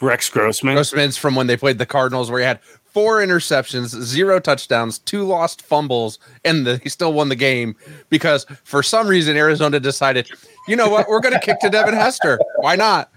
[0.00, 0.74] Rex Grossman.
[0.74, 5.24] Grossman's from when they played the Cardinals, where he had four interceptions, zero touchdowns, two
[5.24, 7.76] lost fumbles, and the, he still won the game
[8.08, 10.28] because for some reason Arizona decided,
[10.66, 12.38] you know what, we're going to kick to Devin Hester.
[12.56, 13.10] Why not?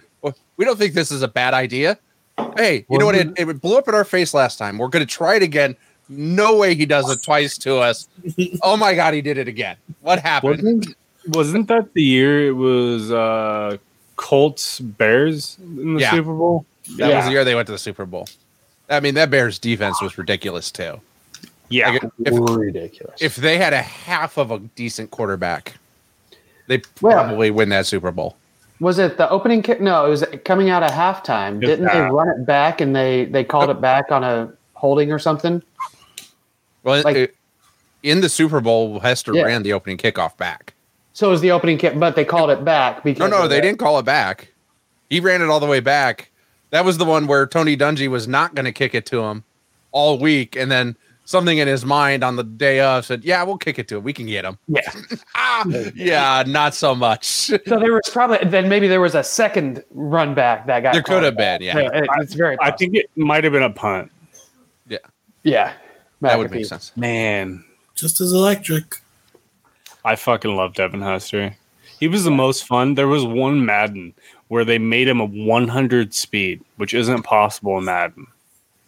[0.62, 1.98] Well, We don't think this is a bad idea.
[2.56, 3.16] Hey, you know what?
[3.16, 4.78] It, it blew up in our face last time.
[4.78, 5.76] We're going to try it again.
[6.10, 8.08] No way he does it twice to us.
[8.64, 9.76] Oh my God, he did it again.
[10.02, 10.62] What happened?
[10.64, 10.96] Wasn't,
[11.28, 13.78] wasn't that the year it was uh,
[14.18, 16.12] Colts Bears in the Yeah.
[16.12, 16.66] Super Bowl?
[16.98, 18.28] That was the year they went to the Super Bowl.
[18.90, 21.00] I mean, that Bears defense was ridiculous too.
[21.70, 21.90] Yeah.
[21.92, 23.22] Like, if, Ridiculous.
[23.22, 25.76] if they had a half of a decent quarterback,
[26.68, 28.36] they Well- probably win that Super Bowl.
[28.82, 29.80] Was it the opening kick?
[29.80, 31.62] No, it was coming out of halftime.
[31.62, 35.12] Just Didn't they run it back and they they called it back on a holding
[35.12, 35.62] or something?
[36.84, 37.36] Well, Like- it-
[38.04, 39.44] in the Super Bowl, Hester Yeah.
[39.44, 40.74] ran the opening kickoff back.
[41.14, 43.50] So it was the opening kick, but they called it back No, because no, of
[43.52, 44.52] they the- didn't call it back.
[45.10, 46.32] He ran it all the way back.
[46.72, 49.44] That was the one where Tony Dungy was not going to kick it to him
[49.92, 50.96] all week, and then
[51.32, 54.04] something in his mind on the day of said, "Yeah, we'll kick it to him.
[54.04, 54.82] We can get him." Yeah.
[55.36, 55.66] ah,
[55.96, 57.26] yeah, not so much.
[57.26, 61.02] So there was probably then maybe there was a second run back that got There
[61.02, 61.78] could have been, yeah.
[61.80, 62.58] it- it's very.
[62.62, 64.12] I think it might have been a punt.
[64.88, 64.98] yeah,
[65.44, 65.74] Yeah.
[66.22, 66.92] That would make sense.
[66.96, 67.64] Man,
[67.96, 68.98] Just as electric.
[70.06, 71.56] I fucking love Devin Hester.
[72.00, 72.94] He was the most fun.
[72.96, 74.14] There was one Madden
[74.50, 78.28] where they made him a 100 speed, which isn't possible in Madden.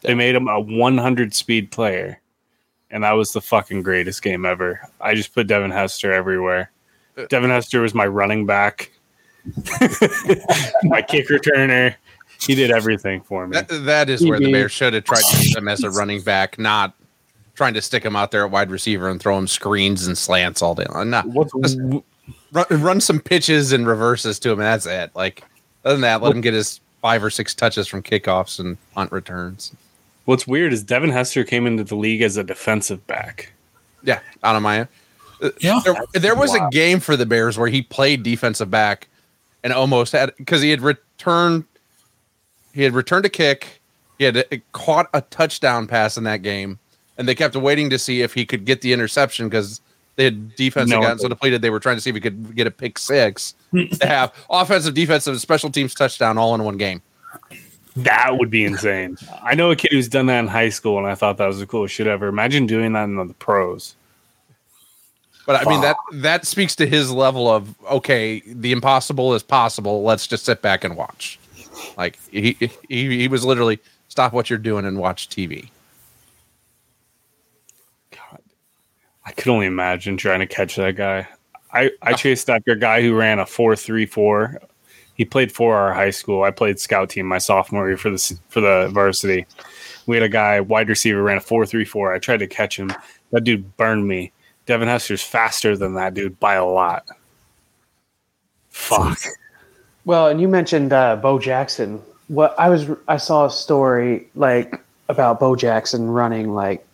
[0.01, 2.19] They made him a 100 speed player,
[2.93, 4.79] and that was the fucking greatest game ever.
[5.01, 6.71] I just put Devin Hester everywhere.
[7.17, 8.91] Uh, Devin Hester was my running back,
[10.84, 11.95] my kick returner.
[12.39, 13.56] He did everything for me.
[13.56, 14.53] That, that is where the TB.
[14.53, 16.93] Bears should have tried to use him as a running back, not
[17.56, 20.62] trying to stick him out there at wide receiver and throw him screens and slants
[20.62, 21.10] all day long.
[21.10, 21.79] No, Just
[22.51, 25.12] run, run some pitches and reverses to him, and that's it.
[25.15, 25.43] Like,
[25.84, 29.12] other than that, let him get his five or six touches from kickoffs and punt
[29.12, 29.73] returns.
[30.25, 33.51] What's weird is Devin Hester came into the league as a defensive back.
[34.03, 34.88] Yeah, out of my.
[35.59, 35.81] Yeah.
[35.83, 36.67] There, there was Wow.
[36.67, 39.09] a game for the Bears where he played defensive back
[39.63, 41.65] and almost had because he had returned.
[42.73, 43.81] He had returned a kick.
[44.17, 46.79] He had uh, caught a touchdown pass in that game,
[47.17, 49.81] and they kept waiting to see if he could get the interception because
[50.15, 51.01] they had defense had No.
[51.01, 51.62] gotten so depleted.
[51.62, 54.93] They were trying to see if he could get a pick six to have offensive,
[54.93, 57.01] defensive, special teams touchdown all in one game.
[57.95, 59.17] That would be insane.
[59.43, 61.60] I know a kid who's done that in high school, and I thought that was
[61.60, 62.27] the coolest shit ever.
[62.27, 63.95] Imagine doing that in the pros.
[65.45, 70.03] But I mean that that speaks to his level of okay, the impossible is possible.
[70.03, 71.38] Let's just sit back and watch.
[71.97, 75.69] Like he he, he was literally stop what you're doing and watch TV.
[78.12, 78.39] God,
[79.25, 81.27] I could only imagine trying to catch that guy.
[81.73, 84.62] I, I chased after a guy who ran a four three four.
[85.15, 86.43] He played for our high school.
[86.43, 89.45] I played scout team my sophomore year for the for the varsity.
[90.08, 92.13] We had a guy wide receiver ran a four three four.
[92.13, 92.91] I tried to catch him.
[93.32, 94.32] That dude burned me.
[94.65, 97.06] Devin Hester's faster than that dude by a lot.
[98.69, 99.19] Fuck.
[100.06, 102.02] Well, and you mentioned uh, Bo Jackson.
[102.28, 106.86] What I was, I saw a story like about Bo Jackson running like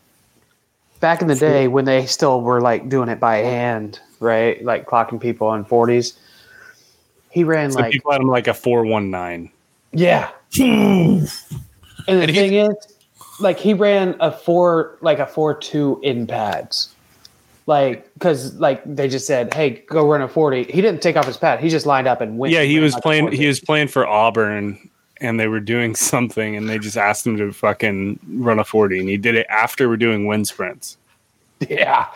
[0.99, 4.63] back in the day when they still were like doing it by hand, right?
[4.63, 6.17] Like clocking people on forties.
[7.31, 9.51] He ran So like people had him like a four one nine.
[9.91, 10.29] yeah.
[10.57, 11.29] and the
[12.07, 12.73] And he- thing is,
[13.39, 16.93] like he ran a four like a four two in pads.
[17.67, 20.63] Like, because like they just said, "Hey, go run a 40.
[20.63, 21.59] He didn't take off his pad.
[21.59, 22.51] He just lined up and went.
[22.51, 23.31] Yeah, he was like playing.
[23.31, 24.89] He was playing for Auburn,
[25.21, 28.99] and they were doing something, and they just asked him to fucking run a forty,
[28.99, 30.97] and he did it after we're doing wind sprints.
[31.69, 32.07] Yeah,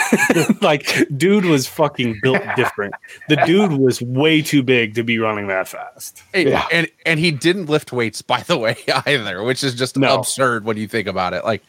[0.62, 2.94] like, dude was fucking built different.
[3.28, 6.22] The dude was way too big to be running that fast.
[6.32, 6.66] Hey, Yeah.
[6.72, 8.76] And and he didn't lift weights, by the way,
[9.06, 10.14] either, which is just No.
[10.18, 11.44] absurd when you think about it.
[11.44, 11.62] Like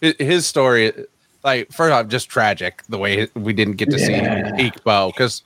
[0.00, 0.92] his story,
[1.44, 4.50] like first off, just tragic the way we didn't get to Yeah.
[4.50, 5.42] see peak Bo because,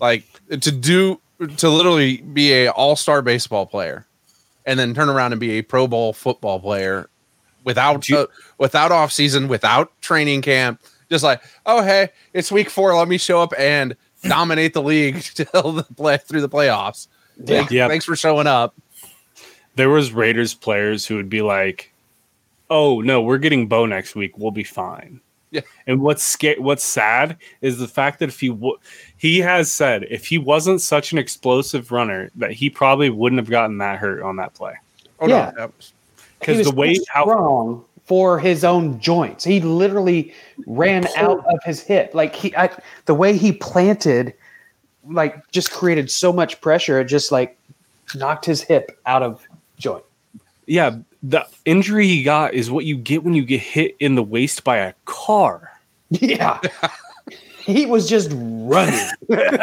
[0.00, 1.20] like, to do
[1.58, 4.06] to literally be a all star baseball player,
[4.64, 7.08] and then turn around and be a Pro Bowl football player
[7.64, 8.26] without You- uh,
[8.58, 13.18] without off season, without training camp, just like oh hey, it's week four, let me
[13.18, 17.08] show up and dominate the league till the play through the playoffs.
[17.44, 17.86] Thanks, Yeah.
[17.88, 18.74] thanks for showing up.
[19.76, 21.92] There was Raiders players who would be like,
[22.70, 24.38] "Oh no, we're getting Bo next week.
[24.38, 25.20] We'll be fine."
[25.52, 25.60] Yeah.
[25.86, 28.78] And what's sca- what's sad is the fact that if he w-
[29.16, 33.48] he has said if he wasn't such an explosive runner that he probably wouldn't have
[33.50, 34.74] gotten that hurt on that play
[35.20, 35.52] Oh Yeah.
[35.54, 35.92] no, that was-
[36.40, 39.44] He because the way how strong for his own joints.
[39.44, 40.32] He literally
[40.66, 42.12] ran out of his hip.
[42.14, 42.70] Like he, I,
[43.04, 44.34] the way he planted,
[45.08, 47.00] like just created so much pressure.
[47.00, 47.58] It just like
[48.14, 49.46] knocked his hip out of
[49.78, 50.04] joint.
[50.66, 54.22] yeah the injury he got is what you get when you get hit in the
[54.22, 55.72] waist by a car.
[56.10, 56.60] Yeah,
[57.64, 59.08] he was just running.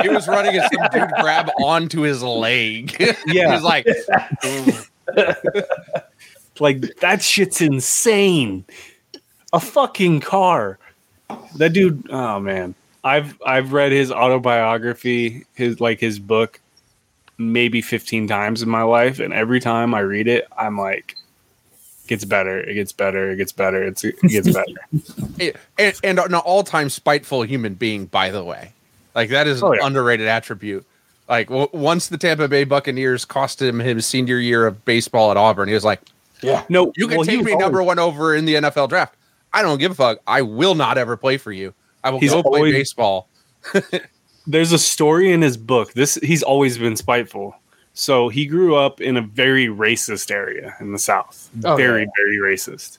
[0.01, 2.95] he was running and some dude grab onto his leg.
[3.25, 3.47] Yeah.
[3.47, 3.87] he was like,
[6.59, 8.65] Like that shit's insane.
[9.53, 10.77] A fucking car.
[11.57, 12.75] That dude, oh man.
[13.03, 16.59] I've I've read his autobiography, his like his book
[17.39, 21.15] maybe 15 times in my life and every time I read it, I'm like
[22.07, 25.53] gets better, it gets better, it gets better, it's, it gets better.
[25.79, 28.71] and, and an all-time spiteful human being, by the way.
[29.15, 29.87] Like that is Oh, an yeah.
[29.87, 30.85] underrated attribute.
[31.27, 35.37] Like w- once the Tampa Bay Buccaneers cost him his senior year of baseball at
[35.37, 36.01] Auburn, he was like,
[36.43, 39.15] Yeah, No, "You can well, take me always- number one over in the NFL draft.
[39.53, 40.19] I don't give a fuck.
[40.27, 41.73] I will not ever play for you.
[42.03, 43.29] I will He's go play baseball."
[44.47, 45.93] there's a story in his book.
[45.93, 47.55] This he's always been spiteful.
[47.93, 51.49] So he grew up in a very racist area in the South.
[51.63, 52.09] Oh, very, yeah.
[52.17, 52.97] very racist.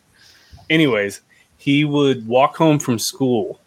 [0.70, 1.20] Anyways,
[1.58, 3.60] he would walk home from school,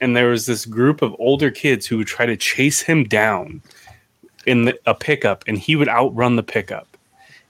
[0.00, 3.62] and there was this group of older kids who would try to chase him down
[4.46, 6.96] in the, a pickup, and he would outrun the pickup.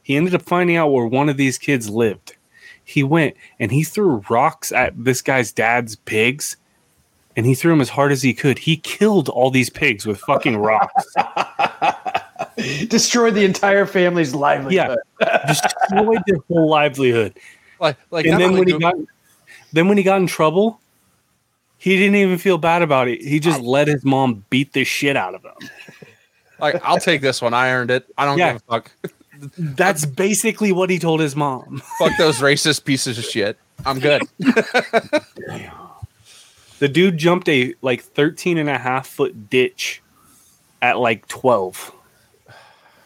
[0.09, 2.35] He ended up finding out where one of these kids lived.
[2.83, 6.57] He went and he threw rocks at this guy's dad's pigs,
[7.37, 8.59] and he threw them as hard as he could.
[8.61, 11.15] He killed all these pigs with fucking rocks.
[12.89, 14.97] Destroyed the entire family's livelihood.
[15.47, 17.39] Just destroyed their whole livelihood.
[17.79, 18.95] Like, like and then when he got
[19.75, 20.81] then when he got in trouble,
[21.77, 23.21] he didn't even feel bad about it.
[23.21, 25.69] He just let his mom beat the shit out of him.
[26.59, 27.53] like, I'll take this one.
[27.53, 28.07] I earned it.
[28.17, 28.55] I don't Yeah.
[28.55, 28.91] give a fuck.
[29.59, 31.83] That's basically what he told his mom.
[31.99, 33.59] fuck those racist pieces of shit.
[33.87, 34.23] I'm good.
[36.81, 40.01] The dude jumped a like 13 and a half foot ditch
[40.81, 41.93] at like 12.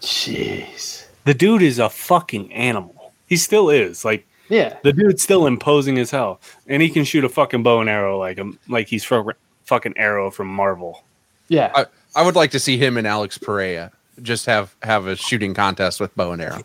[0.01, 1.07] Jeez.
[1.25, 3.13] The dude is a fucking animal.
[3.29, 4.05] He still is.
[4.05, 4.77] Like Yeah.
[4.83, 6.41] the dude's still imposing as hell.
[6.67, 9.31] And he can shoot a fucking bow and arrow like him like he's fro-
[9.65, 11.03] fucking arrow from Marvel.
[11.49, 11.73] Yeah.
[11.75, 13.91] I, I would like to see him and Alex Perea
[14.23, 16.63] just have have a shooting contest with bow and arrow.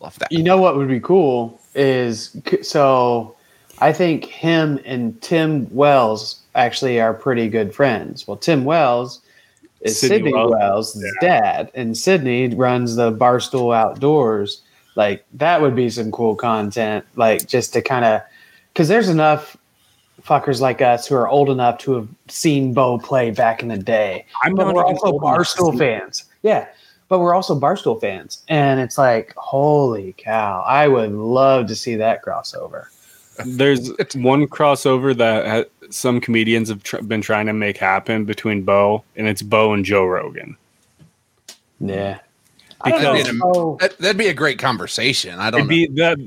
[0.00, 0.30] Love that.
[0.30, 3.34] You know what would be cool is so
[3.80, 8.26] I think him and Tim Wells actually are pretty good friends.
[8.26, 9.20] Well, Tim Wells
[9.80, 10.50] is Sydney Sydney Wells.
[10.50, 14.62] Wells' dad, and Sydney runs the Barstool Outdoors.
[14.96, 18.22] Like that would be some cool content, like just to kind of
[18.72, 19.56] because there's enough
[20.22, 23.78] fuckers like us who are old enough to have seen Bo play back in the
[23.78, 26.24] day I'm but not we're also old Barstool fans.
[26.42, 26.66] Yeah,
[27.08, 30.62] but we're also Barstool fans, and it's like, holy cow!
[30.66, 32.86] I would love to see that crossover.
[33.44, 38.62] There's one crossover that ha- some comedians have tr- been trying to make happen between
[38.62, 40.56] Bo and it's Bo and Joe Rogan.
[41.80, 42.20] Yeah, mm.
[42.82, 43.52] I don't Because- know.
[43.54, 45.38] Oh, That, that'd be a great conversation.
[45.38, 46.18] I don't It'd be that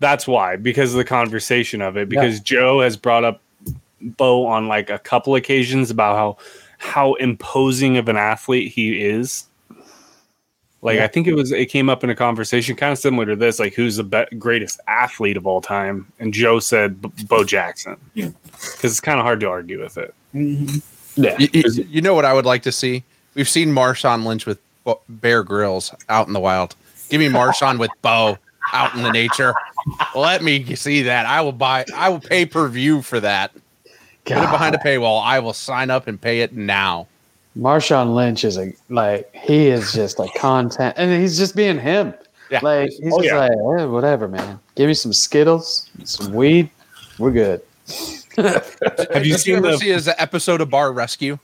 [0.00, 3.40] that's why because of the conversation of it because Joe has brought up
[4.00, 6.38] Bo on like a couple occasions about how
[6.78, 9.44] how imposing of an athlete he is.
[10.82, 11.04] Like Yeah.
[11.04, 13.58] I think it was it came up in a conversation kind of similar to this
[13.58, 17.96] like who's the be- greatest athlete of all time and Joe said B- Bo Jackson.
[18.14, 20.14] Cuz it's kind of hard to argue with it.
[20.34, 21.22] Mm-hmm.
[21.22, 23.04] yeah, You, you- you know what I would like to see?
[23.34, 26.74] We've seen Marshawn Lynch with Bo- Bear Grylls out in the wild.
[27.10, 28.38] Give me Marshawn with Bo
[28.72, 29.52] out in the nature.
[30.14, 31.26] Let me see that.
[31.26, 31.84] I will buy.
[31.94, 33.52] I will pay per view for that.
[34.24, 35.22] Put it behind a paywall.
[35.24, 37.06] I will sign up and pay it now.
[37.58, 42.14] Marshawn Lynch is a like he is just like content, and he's just being him.
[42.50, 42.60] Yeah.
[42.62, 43.38] Like he's Oh, just yeah.
[43.38, 44.58] like eh, whatever, man.
[44.76, 46.70] Give me some Skittles, some weed,
[47.18, 47.60] we're good.
[48.36, 51.38] Have you seen ever the see his episode of Bar Rescue?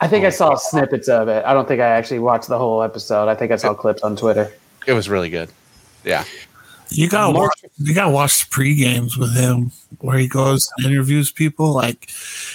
[0.00, 1.44] I think I saw snippets of it.
[1.46, 3.28] I don't think I actually watched the whole episode.
[3.28, 4.52] I think I saw clips on Twitter.
[4.86, 5.48] It was really good.
[6.04, 6.24] Yeah.
[6.90, 7.64] You gotta watch.
[7.78, 11.72] You gotta watch the pre games with him, where he goes and interviews people.
[11.72, 12.08] Like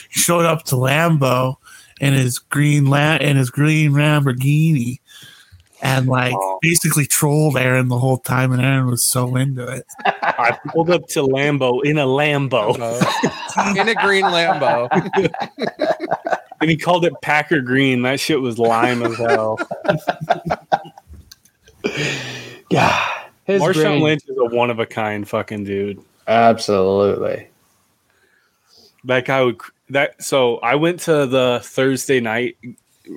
[0.10, 1.58] he showed up to Lambo
[2.02, 5.00] in his green la- in his green Lamborghini,
[5.82, 6.60] and like Oh.
[6.62, 9.86] basically trolled Aaron the whole time, and Aaron was so into it.
[10.06, 14.90] I pulled up to Lambo in a Lambo uh, in a green Lambo.
[16.62, 18.02] and he called it Packer Green.
[18.02, 19.58] That shit was lime as hell.
[22.70, 23.06] Yeah,
[23.46, 26.02] his Marshawn brain- Lynch is a one of a kind fucking dude.
[26.28, 27.48] Absolutely.
[29.04, 29.58] That guy would
[29.94, 30.22] that.
[30.24, 32.58] So I went to the Thursday night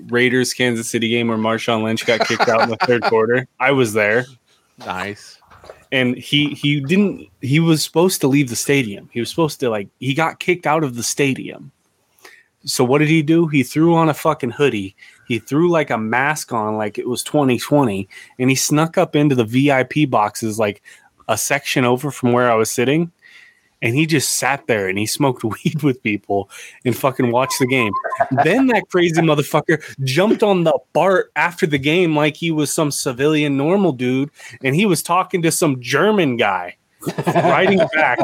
[0.08, 3.46] Raiders Kansas City game where Marshawn Lynch got kicked out in the third quarter.
[3.60, 4.24] I was there,
[4.78, 5.38] Nice.
[5.92, 7.28] and he he didn't.
[7.40, 9.08] He was supposed to leave the stadium.
[9.12, 11.70] He was supposed to like he got kicked out of the stadium.
[12.66, 13.46] So what did he do?
[13.46, 14.96] He threw on a fucking hoodie.
[15.28, 18.08] He threw like a mask on, like it was 2020,
[18.38, 20.82] and he snuck up into the VIP boxes, like
[21.28, 23.12] a section over from where I was sitting.
[23.84, 26.50] And he just sat there and he smoked weed with people
[26.84, 27.92] and fucking watched the game.
[28.42, 32.90] then that crazy motherfucker jumped on the BART after the game like he was some
[32.90, 34.30] civilian normal dude,
[34.64, 36.76] and he was talking to some German guy
[37.26, 38.18] riding back.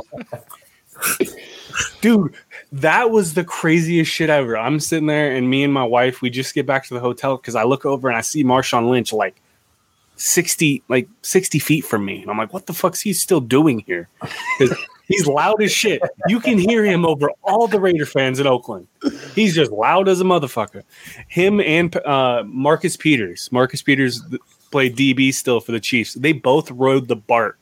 [2.00, 2.34] Dude,
[2.72, 4.56] that was the craziest shit ever.
[4.56, 7.36] I'm sitting there, and me and my wife, we just get back to the hotel
[7.36, 9.36] because I look over and I see Marshawn Lynch like
[10.16, 12.22] 60, like 60 feet from me.
[12.22, 14.08] And I'm like, what the fuck's he still doing here?
[15.10, 16.00] He's loud as shit.
[16.28, 18.86] You can hear him over all the Raider fans in Oakland.
[19.34, 20.82] He's just loud as a motherfucker.
[21.28, 23.50] Him and uh, Marcus Peters.
[23.52, 24.22] Marcus Peters
[24.70, 26.14] played DB still for the Chiefs.
[26.14, 27.58] They both rode the BART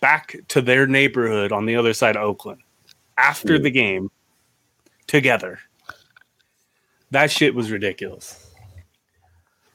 [0.00, 2.60] back to their neighborhood on the other side of Oakland
[3.16, 4.10] after the game
[5.06, 5.58] together.
[7.10, 8.50] That shit was ridiculous.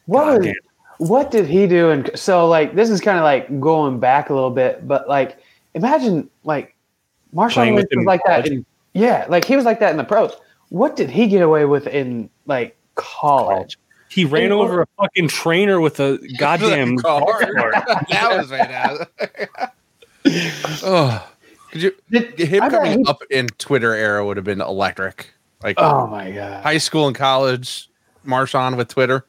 [0.05, 0.53] What was,
[0.97, 1.89] what did he do?
[1.89, 5.37] And so, like, this is kind of like going back a little bit, but like,
[5.73, 6.74] imagine like
[7.33, 8.47] Marshawn Lynch was like in that.
[8.47, 10.33] In, yeah, like he was like that in the pros.
[10.69, 13.77] What did he get away with in like college?
[14.09, 14.61] He ran Oh.
[14.61, 17.39] over a fucking trainer with a goddamn Car.
[18.09, 19.49] that was right fantastic.
[20.83, 21.27] oh,
[21.71, 21.95] could you?
[22.09, 25.31] Did- Him I coming he- up in Twitter era would have been electric.
[25.63, 26.63] Like Oh my god!
[26.63, 27.89] high school and college,
[28.25, 29.25] Marshawn with Twitter.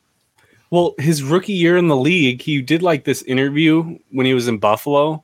[0.70, 4.48] Well, his rookie year in the league, he did like this interview when he was
[4.48, 5.22] in Buffalo,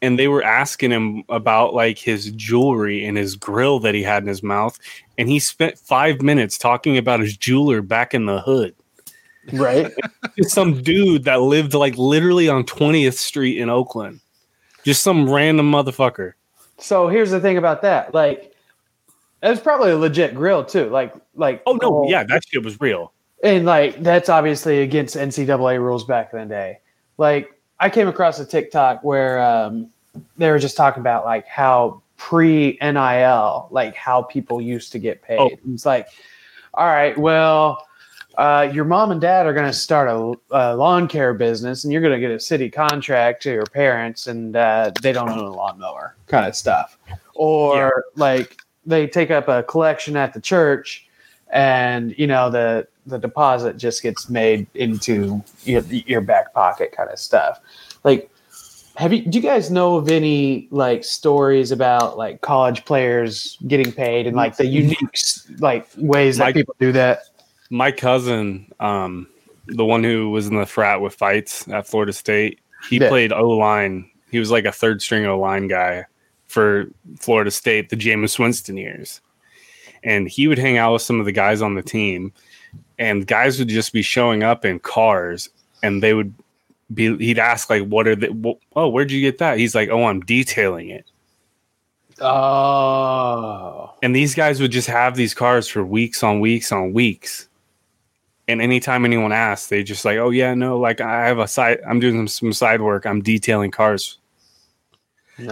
[0.00, 4.22] and they were asking him about like his jewelry and his grill that he had
[4.22, 4.78] in his mouth,
[5.16, 8.74] and he spent five minutes talking about his jeweler back in the hood.
[9.52, 9.92] Right?
[10.36, 14.20] Just some dude that lived like literally on 20th Street in Oakland.
[14.84, 16.34] Just some random motherfucker.
[16.78, 18.14] so here's the thing about that.
[18.14, 18.54] Like,
[19.42, 20.88] it was probably a legit grill too.
[20.90, 23.12] Like, like Oh no, oh, yeah, that shit was real.
[23.42, 26.78] and like that's obviously against NCAA rules back in the day.
[27.16, 29.88] Like I came across a TikTok where um,
[30.36, 35.22] they were just talking about like how pre NIL, like how people used to get
[35.22, 35.38] paid.
[35.38, 35.50] Oh.
[35.72, 36.08] It's like,
[36.74, 37.86] all right, well,
[38.36, 41.92] uh, your mom and dad are going to start a, a lawn care business, and
[41.92, 45.38] you're going to get a city contract to your parents, and uh, they don't own
[45.38, 46.98] a lawnmower, kind of stuff.
[47.34, 51.08] Or like they take up a collection at the church
[51.50, 57.10] and you know the the deposit just gets made into your, your back pocket kind
[57.10, 57.60] of stuff
[58.04, 58.30] like
[58.96, 63.92] have you do you guys know of any like stories about like college players getting
[63.92, 64.98] paid and like the unique
[65.58, 67.20] like ways that people do that
[67.70, 69.28] My cousin, um,
[69.66, 73.08] the one who was in the frat with Feits at Florida State, he Yeah.
[73.10, 74.10] played O line.
[74.30, 76.06] He was like a third string O line guy
[76.46, 76.86] for
[77.20, 79.20] Florida State, the Jameis Winston years.
[80.02, 82.32] And he would hang out with some of the guys on the team,
[82.98, 85.48] and guys would just be showing up in cars,
[85.82, 86.34] and they would
[86.92, 87.16] be.
[87.18, 88.56] He'd ask like, "What are the?
[88.74, 91.04] Oh, where'd you get that?" He's like, "Oh, I'm detailing it."
[92.20, 97.48] oh And these guys would just have these cars for weeks on weeks on weeks.
[98.48, 101.80] And anytime anyone asked, they just like, oh yeah, no, like I have a side,
[101.86, 103.04] I'm doing some, some side work.
[103.04, 104.18] I'm detailing cars.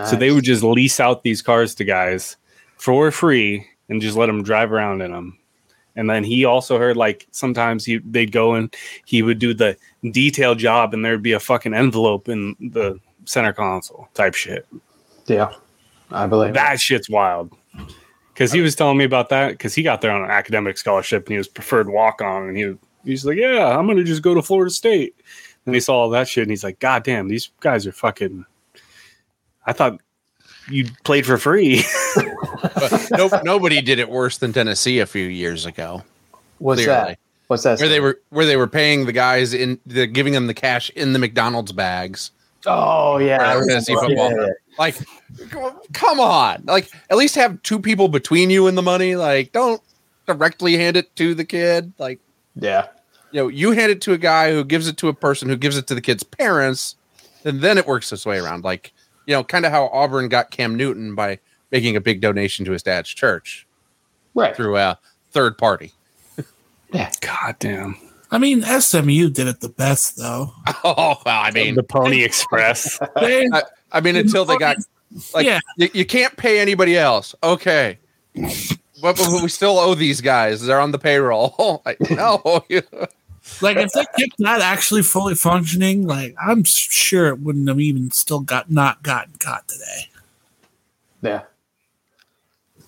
[0.07, 2.37] So they would just lease out these cars to guys
[2.77, 5.39] for free and just let them drive around in them.
[5.97, 8.75] And then he also heard like sometimes he they'd go and
[9.07, 9.77] he would do the
[10.13, 14.67] detail job and there'd be a fucking envelope in the center console type shit.
[15.27, 15.53] yeah
[16.13, 17.53] i believe That shit's wild.
[18.33, 21.25] Because he was telling me about that because he got there on an academic scholarship
[21.27, 24.21] and he was preferred walk on and he was, he's like, yeah, I'm gonna just
[24.21, 25.15] go to Florida State.
[25.65, 28.45] And he saw all that shit and he's like, God damn, these guys are fucking.
[29.65, 29.99] I thought
[30.71, 31.83] you played for free.
[32.77, 36.03] But no, nobody did it worse than Tennessee a few years ago.
[36.59, 37.13] what's clearly.
[37.13, 37.19] that
[37.49, 40.47] what's that Where they were where they were paying the guys in the giving them
[40.47, 42.31] the cash in the McDonald's bags.
[42.67, 44.31] oh yeah fantasy football.
[44.31, 44.49] Yeah.
[44.79, 44.97] Like,
[45.95, 46.65] come on!
[46.67, 49.17] Like, at least have two people between you and the money.
[49.17, 49.81] Like, don't
[50.27, 51.95] directly hand it to the kid.
[51.99, 52.21] Like,
[52.57, 52.89] yeah
[53.37, 55.57] you know, you hand it to a guy who gives it to a person who
[55.57, 56.97] gives it to the kid's parents,
[57.45, 58.65] and then it works its way around.
[58.65, 58.93] Like,
[59.27, 61.39] you know, kind of how Auburn got Cam Newton by
[61.77, 63.67] making a big donation to his dad's church
[64.35, 64.99] right through a
[65.31, 65.93] third party.
[67.21, 67.97] God damn.
[68.31, 70.53] I mean, SMU did it the best though.
[70.85, 72.99] Oh, well, I mean, the Pony Express.
[73.21, 73.63] They- I,
[73.93, 74.77] I mean, until they got
[75.35, 75.61] like Yeah.
[75.77, 77.35] you, you can't pay anybody else.
[77.43, 77.99] Okay.
[79.03, 80.63] But, but we still owe these guys.
[80.65, 81.55] They're on the payroll.
[81.59, 82.41] Oh, like, no.
[83.61, 88.11] like if they kept that actually fully functioning, like I'm sure it wouldn't have even
[88.13, 90.09] still got not gotten caught today.
[91.21, 91.43] yeah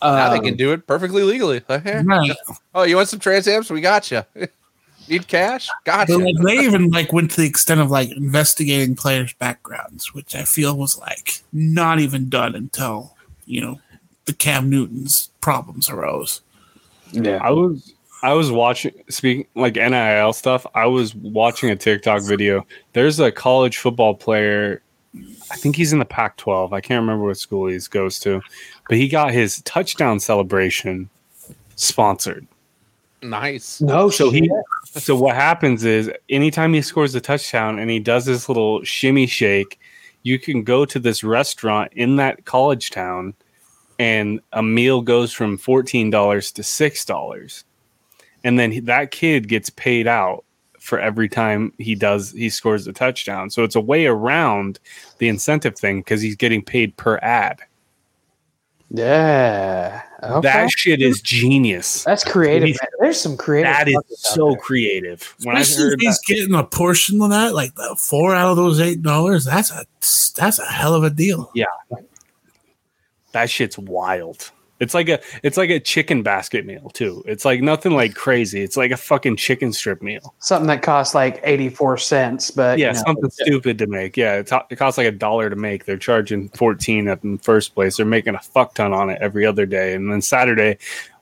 [0.02, 1.62] now they Um, can do it perfectly legally.
[1.68, 2.32] Right.
[2.74, 3.70] Oh, you want some Trans Ams?
[3.70, 4.22] We got you.
[5.08, 5.68] Need cash?
[5.84, 6.12] Gotcha.
[6.18, 10.34] But like they even like went to the extent of like investigating players' backgrounds, which
[10.34, 13.14] I feel was like not even done until
[13.46, 13.80] you know
[14.26, 16.42] the Cam Newton's problems arose.
[17.12, 20.66] yeah I was I was watching speaking like NIL stuff.
[20.74, 22.66] I was watching a TikTok video.
[22.92, 24.82] There's a college football player.
[25.50, 26.72] I think he's in the Pac-12.
[26.74, 28.42] I can't remember what school he goes to,
[28.88, 31.08] but he got his touchdown celebration
[31.76, 32.46] sponsored.
[33.22, 33.80] nice.
[33.80, 34.50] no So he
[34.86, 39.26] so what happens is anytime he scores a touchdown and he does this little shimmy
[39.26, 39.78] shake,
[40.22, 43.34] you can go to this restaurant in that college town
[43.98, 46.10] and a meal goes from $14
[46.54, 47.64] to $6.
[48.44, 50.44] And then he- that kid gets paid out
[50.78, 53.50] for every time he does he scores a touchdown.
[53.50, 54.78] So it's a way around
[55.18, 57.60] the incentive thing cuz he's getting paid per ad.
[58.90, 60.02] Yeah.
[60.22, 60.40] Okay.
[60.40, 62.04] That shit is genius.
[62.04, 62.68] That's creative.
[62.70, 62.90] Man.
[63.00, 63.70] There's some creative.
[63.70, 64.58] That is so there.
[64.58, 65.34] creative.
[65.44, 68.34] When I Especially if heard he's that, getting a portion of that, like the four
[68.34, 69.44] out of those eight dollars.
[69.44, 69.84] That's a
[70.36, 71.50] that's a hell of a deal.
[71.54, 71.66] Yeah.
[73.32, 74.50] That shit's wild.
[74.80, 77.22] It's like a it's like a chicken basket meal too.
[77.26, 78.62] It's like nothing like crazy.
[78.62, 80.34] It's like a fucking chicken strip meal.
[80.38, 84.16] Something that costs like 84 cents, but Yeah, you know, something stupid to make.
[84.16, 85.84] Yeah, it's, it costs like a dollar to make.
[85.84, 87.96] They're charging fourteen at in the first place.
[87.96, 90.78] They're making a fuck ton on it every other day, and then Saturday,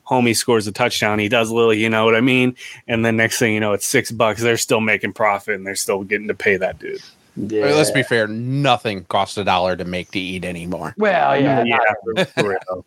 [0.06, 1.18] homie scores a touchdown.
[1.18, 2.54] He does a little, you know what I mean.
[2.86, 4.40] And then next thing you know, it's six bucks.
[4.42, 7.00] They're still making profit, and they're still getting to pay that dude.
[7.36, 7.62] yeah.
[7.64, 8.26] I mean, let's be fair.
[8.28, 10.94] Nothing costs a dollar to make to eat anymore.
[10.98, 11.64] well, yeah.
[11.64, 12.84] yeah, for- for real.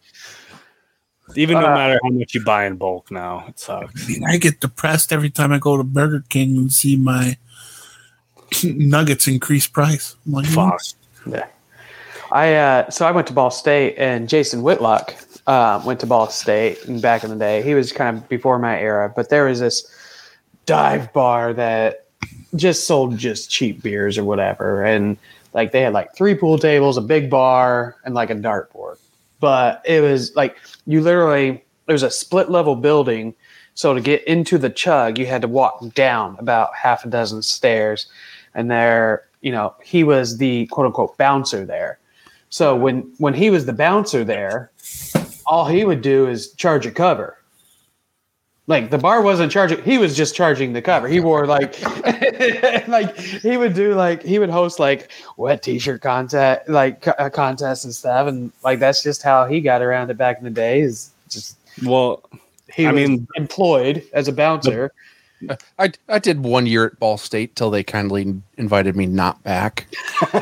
[1.36, 4.06] Even no Uh, matter how much you buy in bulk now, it sucks.
[4.06, 7.38] I mean, I get depressed every time I go to Burger King and see my
[8.64, 10.16] nuggets increase price.
[10.26, 10.82] I'm like, Fuck.
[11.26, 11.46] Yeah.
[12.32, 15.16] I uh, so I went to Ball State, and Jason Whitlock
[15.48, 17.64] uh, went to Ball State and back in the day.
[17.64, 19.84] He was kind of before my era, but there was this
[20.68, 22.06] dive bar that
[22.56, 25.18] just sold just cheap beers or whatever, and
[25.54, 28.98] like they had like three pool tables, a big bar, and like a dartboard.
[29.40, 33.34] But it was like you literally there was a split level building,
[33.74, 37.42] so to get into the chug, you had to walk down about half a dozen
[37.42, 38.08] stairs,
[38.54, 42.00] and there, you know, he was the quote unquote bouncer there.
[42.50, 44.72] So when when he was the bouncer there,
[45.46, 47.39] all he would do is charge a cover.
[48.70, 51.08] Like the bar wasn't charging; he was just charging the cover.
[51.08, 51.82] He wore like,
[52.88, 57.32] like he would do like he would host like wet t-shirt contest, like co- uh,
[57.32, 60.52] contests and stuff, and like that's just how he got around it back in the
[60.52, 60.82] day.
[60.82, 62.22] Is just Well,
[62.72, 64.92] he I was mean- employed as a bouncer.
[65.78, 69.88] I I did one year at Ball State till they kindly invited me not back.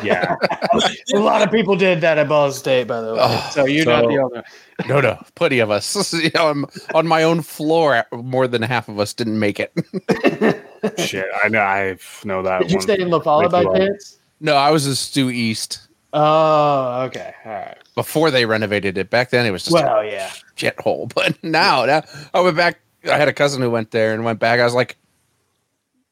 [0.04, 0.36] yeah.
[1.14, 3.20] a lot of people did that at Ball State, by the way.
[3.22, 4.41] Oh, so you're not the only.
[4.88, 6.14] No, no, plenty of us.
[6.14, 8.04] you know, I'm on my own floor.
[8.12, 9.72] More than half of us didn't make it.
[11.00, 11.60] Shit, I know.
[11.62, 12.82] I know that Did you one.
[12.84, 14.18] stay in LaFollette by chance?
[14.39, 17.78] No, I was in Stu East Oh, okay, all right.
[17.93, 19.10] before they renovated it.
[19.10, 20.32] Back then, it was just a Well, yeah.
[20.56, 21.12] shithole.
[21.14, 22.02] But now, now
[22.34, 22.80] I went back.
[23.08, 24.60] I had a cousin who went there and went back.
[24.60, 24.97] I was like,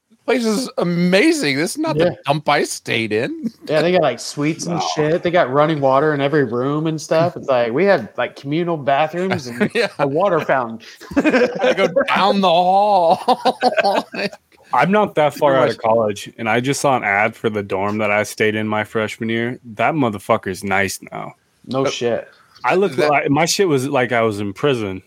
[0.10, 1.58] "This place is amazing.
[1.58, 2.06] This is not Yeah.
[2.06, 4.88] the dump I stayed in." Yeah, they got like suites and oh.
[4.96, 5.24] shit.
[5.24, 7.36] They got running water in every room and stuff.
[7.36, 10.86] It's like we had like communal bathrooms and yeah, a water fountain.
[11.16, 13.20] I go down the hall.
[14.74, 17.64] I'm not that far out of college, and I just saw an ad for the
[17.64, 19.60] dorm that I stayed in my freshman year.
[19.64, 21.36] That motherfucker's nice now.
[21.68, 22.28] No uh, shit.
[22.64, 25.04] I looked That- like my shit was like I was in prison.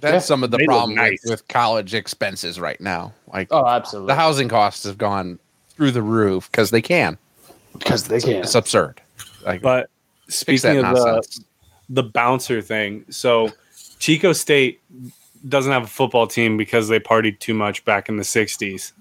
[0.00, 0.18] That's Yeah.
[0.20, 1.20] some of the problem with- nice.
[1.24, 3.12] with, college expenses right now.
[3.32, 4.08] Like Oh, absolutely.
[4.08, 5.38] the housing costs have gone
[5.70, 7.18] through the roof because they can.
[7.76, 8.36] Because they can.
[8.42, 9.00] It's absurd.
[9.44, 9.90] Like, But
[10.28, 11.40] speaking of the, nonsense.
[11.88, 13.52] the bouncer thing, so
[13.98, 14.80] Chico State
[15.48, 18.92] doesn't have a football team because they partied too much back in the '60s.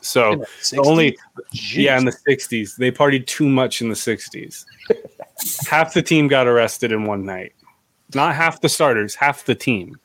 [0.00, 0.36] So
[0.70, 1.12] the the only
[1.52, 1.76] 60s?
[1.76, 4.64] yeah in the '60s they partied too much in the '60s.
[5.68, 7.52] half the team got arrested in one night.
[8.14, 9.98] Not half the starters, half the team.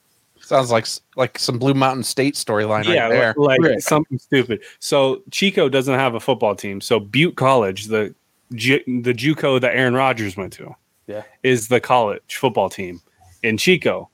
[0.44, 0.86] Sounds like
[1.16, 3.34] like some Blue Mountain State storyline yeah, right there.
[3.38, 3.82] like Right.
[3.82, 4.62] something stupid.
[4.80, 6.82] So Chico doesn't have a football team.
[6.82, 8.14] So Butte College, the
[8.54, 10.76] Ju- the JUCO that Aaron Rodgers went to,
[11.08, 11.24] Yeah.
[11.42, 13.02] is the college football team
[13.42, 14.10] in Chico,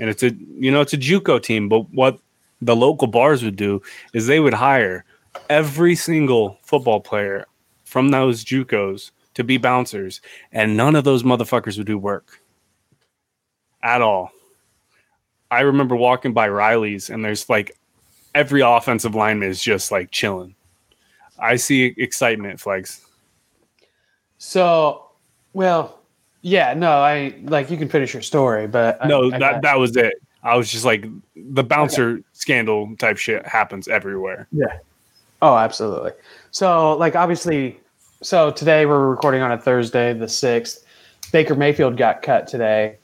[0.00, 1.68] and it's a you know it's a JUCO team.
[1.68, 2.18] But what
[2.60, 3.80] the local bars would do
[4.12, 5.04] is they would hire
[5.48, 7.46] every single football player
[7.84, 10.20] from those JUCOs to be bouncers,
[10.50, 12.40] and none of those motherfuckers would do work
[13.82, 14.30] at all.
[15.54, 17.76] I remember walking by Riley's, and there's like
[18.34, 20.54] every offensive lineman is just like chilling.
[21.38, 23.04] I see excitement flags.
[24.38, 25.10] So,
[25.52, 26.00] well,
[26.42, 29.96] yeah, no, I like you can finish your story, but No, I that that was
[29.96, 30.14] it.
[30.42, 34.46] I was just like the bouncer scandal type shit happens everywhere.
[34.52, 34.78] Yeah.
[35.40, 36.12] Oh, absolutely.
[36.50, 37.80] So, like, obviously,
[38.22, 40.84] so today we're recording on a Thursday, the 6th.
[41.32, 42.98] Baker Mayfield got cut today.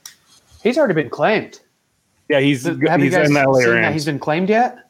[0.63, 1.59] He's already been claimed.
[2.31, 3.93] Yeah, he's Have you guys in LA seen that Rams.
[3.93, 4.89] he's been claimed yet?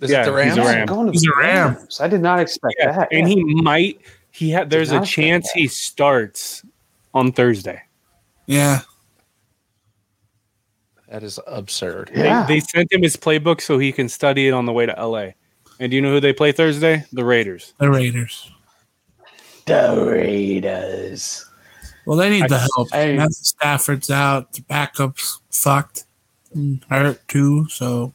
[0.00, 0.86] Is Yeah, it the he's a Ram.
[0.86, 1.74] going to He's the a Ram.
[1.74, 2.00] Rams.
[2.00, 3.08] I did not expect Yeah, that.
[3.12, 3.34] and Yeah.
[3.34, 4.00] he might
[4.30, 5.58] he had there's a not expect chance that.
[5.60, 6.64] he starts
[7.14, 7.82] on Thursday.
[8.46, 8.80] Yeah.
[11.08, 12.10] That is absurd.
[12.14, 12.44] Yeah.
[12.46, 14.92] They, they sent him his playbook so he can study it on the way to
[14.92, 15.30] LA.
[15.80, 17.04] And do you know who they play Thursday?
[17.12, 17.72] The Raiders.
[17.78, 18.50] The Raiders.
[19.64, 21.44] Doritos.
[22.08, 22.88] Well, they need the help.
[22.94, 24.54] I- Now Stafford's out.
[24.54, 26.04] The backup's fucked.
[26.54, 27.66] and Hurt too.
[27.68, 28.14] So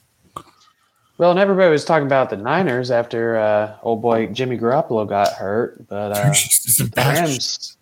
[1.20, 5.34] Well, and everybody was talking about the Niners after uh, old boy Jimmy Garoppolo got
[5.34, 7.02] hurt, but uh, it's just a the.
[7.02, 7.78] Rams,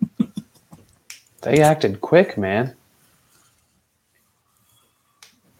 [1.43, 2.75] they acted quick, man.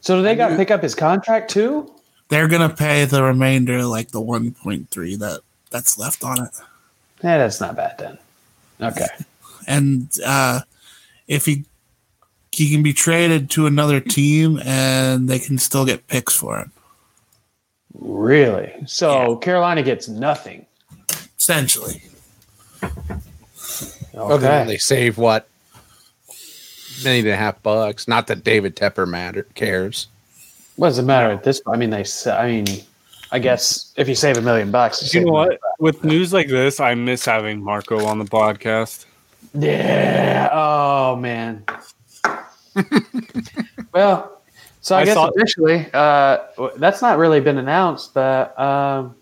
[0.02, 1.90] So do they got to pick up his contract too?
[2.28, 6.52] They're gonna pay the remainder, like the 1.3 that that's left on it.
[7.24, 8.18] Yeah, that's not bad then.
[8.82, 9.08] Okay.
[9.68, 10.62] And uh,
[11.28, 11.66] if he
[12.52, 16.72] he can be traded to another team and they can still get picks for him
[17.94, 18.72] Really?
[18.88, 20.66] So Carolina gets nothing.
[21.38, 22.02] essentially
[22.82, 24.66] Other than Okay.
[24.68, 25.48] they save what?
[27.04, 28.08] Million and a half bucks.
[28.08, 30.08] Not that David Tepper matter cares.
[30.76, 31.76] What does it matter at this point?
[31.78, 32.02] I mean, they.
[32.02, 32.66] s- I mean,
[33.32, 35.46] I guess if you save a million bucks, You save know what?
[35.48, 39.06] million With news like this, I miss having Marco on the podcast.
[39.54, 40.50] Yeah.
[40.52, 41.66] Oh man.
[43.94, 44.42] well,
[44.82, 46.40] so I, I guess saw- officially, uh,
[46.78, 49.16] that's not really been announced, but um,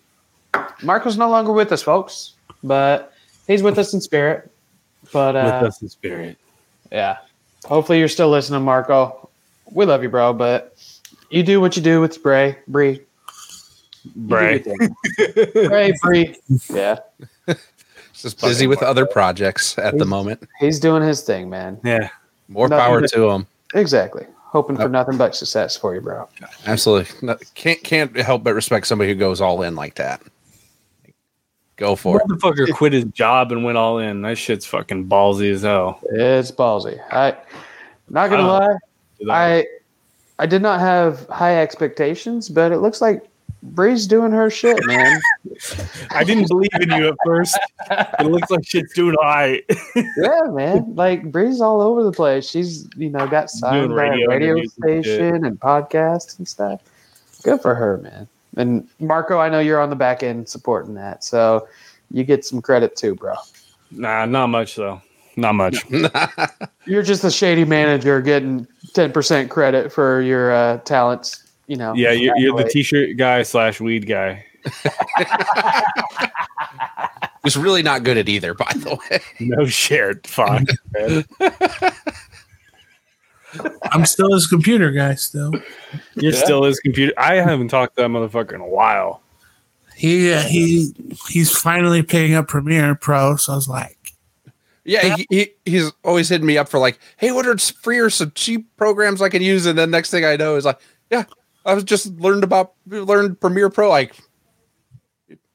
[0.83, 2.33] Marco's no longer with us, folks.
[2.63, 3.13] But
[3.47, 4.51] he's with us in spirit.
[5.11, 6.37] But uh, with us in spirit.
[6.91, 7.17] Yeah.
[7.65, 9.29] Hopefully you're still listening, Marco.
[9.71, 10.75] We love you, bro, but
[11.29, 13.01] you do what you do with Bray, Bree.
[14.15, 14.63] Bray.
[15.67, 16.35] Bray, Bree.
[16.73, 16.99] Yeah.
[18.13, 20.47] Just busy with other projects at the moment.
[20.59, 21.79] He's doing his thing, man.
[21.83, 22.09] Yeah.
[22.47, 23.47] More No, power you- to him.
[23.73, 24.25] Exactly.
[24.47, 26.27] Hoping for nothing but success for you, bro.
[26.65, 27.15] Absolutely.
[27.27, 30.21] No, can't can't help but respect somebody who goes all in like that.
[31.77, 32.27] Go for it.
[32.27, 34.23] Motherfucker quit his job and went all in.
[34.23, 35.99] That shit's fucking ballsy as hell.
[36.11, 36.99] It's ballsy.
[37.11, 37.37] I
[38.09, 38.75] not gonna Uh,
[39.27, 39.65] lie, I
[40.39, 43.23] I did not have high expectations, but it looks like
[43.61, 45.19] Bree's doing her shit, man.
[46.11, 47.59] I didn't believe in you at first.
[47.91, 49.63] It looks like shit's doing all right.
[49.95, 50.95] yeah, man.
[50.95, 52.49] Like Bree's all over the place.
[52.49, 56.37] She's you know got signed Doing by radio a radio interviews and station and podcasts
[56.37, 56.81] and stuff.
[57.43, 58.27] Good for her, man.
[58.55, 61.67] And Marco, I know you're on the back end supporting that, so
[62.11, 63.35] you get some credit too, bro.
[63.91, 65.01] Nah, not much though.
[65.35, 65.85] Not much.
[66.85, 71.48] You're just a shady manager getting ten percent credit for your uh, talents.
[71.69, 71.93] You know.
[71.93, 74.45] Yeah, you're, you're the t-shirt guy slash weed guy.
[77.43, 79.19] He's really not good at either, by the way.
[79.39, 80.27] No shit.
[80.27, 80.63] Fuck.
[83.91, 85.51] i'm still his computer guy still
[86.13, 86.43] You're Yeah.
[86.43, 87.13] still his computer.
[87.17, 89.23] I haven't talked to that motherfucker in a while.
[89.95, 90.93] he uh, he
[91.29, 94.13] he's finally picking up premiere pro so i was like
[94.83, 97.97] Yeah, he, he he's always hitting me up for like, hey, what are s- free
[97.99, 99.65] or some cheap programs I can use?
[99.65, 100.79] And then next thing I know is like,
[101.11, 101.23] yeah,
[101.65, 103.89] I was just learned about learned Premiere Pro.
[103.89, 104.15] Like,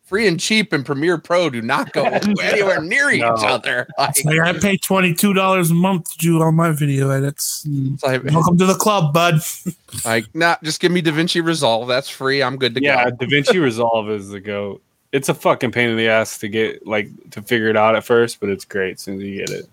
[0.05, 2.05] free and cheap and Premiere Pro do not go
[2.43, 3.87] anywhere near each other.
[3.99, 7.67] Like, like I pay twenty two dollars a month to do all my video edits.
[7.69, 9.41] it's like, Welcome to the club, bud.
[10.05, 11.89] like, nah, just give me DaVinci Resolve.
[11.89, 12.43] That's free.
[12.43, 13.17] I'm good to Yeah, go.
[13.21, 14.81] Yeah, DaVinci Resolve is the go.
[15.13, 18.05] It's a fucking pain in the ass to get like to figure it out at
[18.05, 19.69] first, but it's great as soon as you get it.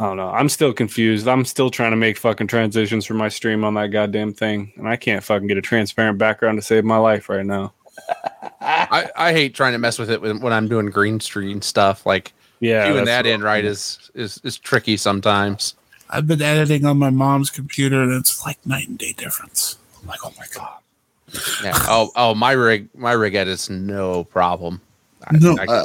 [0.00, 0.30] I don't know.
[0.30, 1.26] I'm still confused.
[1.26, 4.88] I'm still trying to make fucking transitions for my stream on that goddamn thing, and
[4.88, 7.72] I can't fucking get a transparent background to save my life right now.
[8.60, 12.06] I, I hate trying to mess with it when, when I'm doing green screen stuff.
[12.06, 15.74] Like, Yeah, doing that in right is is is tricky sometimes.
[16.10, 19.78] I've been editing on my mom's computer and it's like night and day difference.
[20.00, 20.78] I'm like, oh my god.
[21.62, 21.74] Yeah.
[21.88, 24.80] Oh, oh, my rig, my rig edits no problem.
[25.26, 25.82] I, No, I- uh,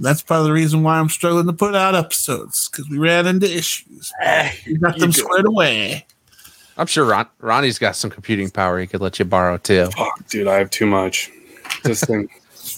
[0.00, 3.26] That's part of the reason why I'm struggling to put out episodes because we ran
[3.26, 4.12] into issues.
[4.66, 6.06] We got them squared away.
[6.76, 9.86] I'm sure Ron, Ronnie's got some computing power he could let you borrow too.
[9.86, 11.30] Fuck, dude, I have too much.
[11.82, 12.28] This thing.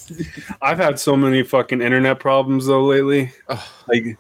[0.63, 3.33] I've had so many fucking internet problems though lately.
[3.49, 3.59] Ugh.
[3.89, 4.19] Like,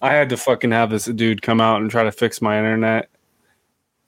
[0.00, 3.08] I had to fucking have this dude come out and try to fix my internet,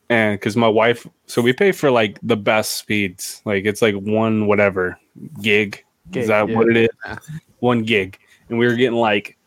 [0.09, 3.43] and because my wife, so we pay for like the best speeds.
[3.45, 4.99] Like it's like one whatever
[5.43, 5.85] gig.
[6.11, 6.57] Gig, is that yeah.
[6.57, 7.19] what it is?
[7.65, 8.19] One gig,
[8.51, 9.39] and we were getting like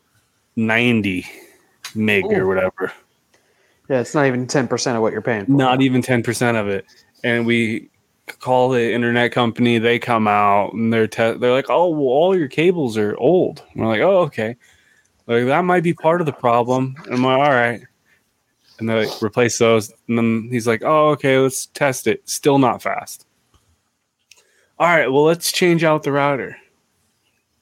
[0.55, 1.27] ninety
[1.93, 2.91] meg or whatever.
[3.87, 5.45] Yeah, it's not even ten percent of what you're paying.
[5.45, 5.51] For.
[5.51, 6.85] not even 10% of it.
[7.23, 7.91] And we
[8.39, 12.35] call the internet company they come out and they're te- they're like oh well all
[12.35, 13.63] your cables are old.
[13.71, 14.55] And we're like oh okay.
[15.27, 16.95] Like that might be part of the problem.
[17.05, 17.81] And i'm like all right
[18.79, 22.27] and they like replace those and then he's like oh okay let's test it.
[22.27, 23.27] Still not fast.
[24.79, 26.57] All right well let's change out the router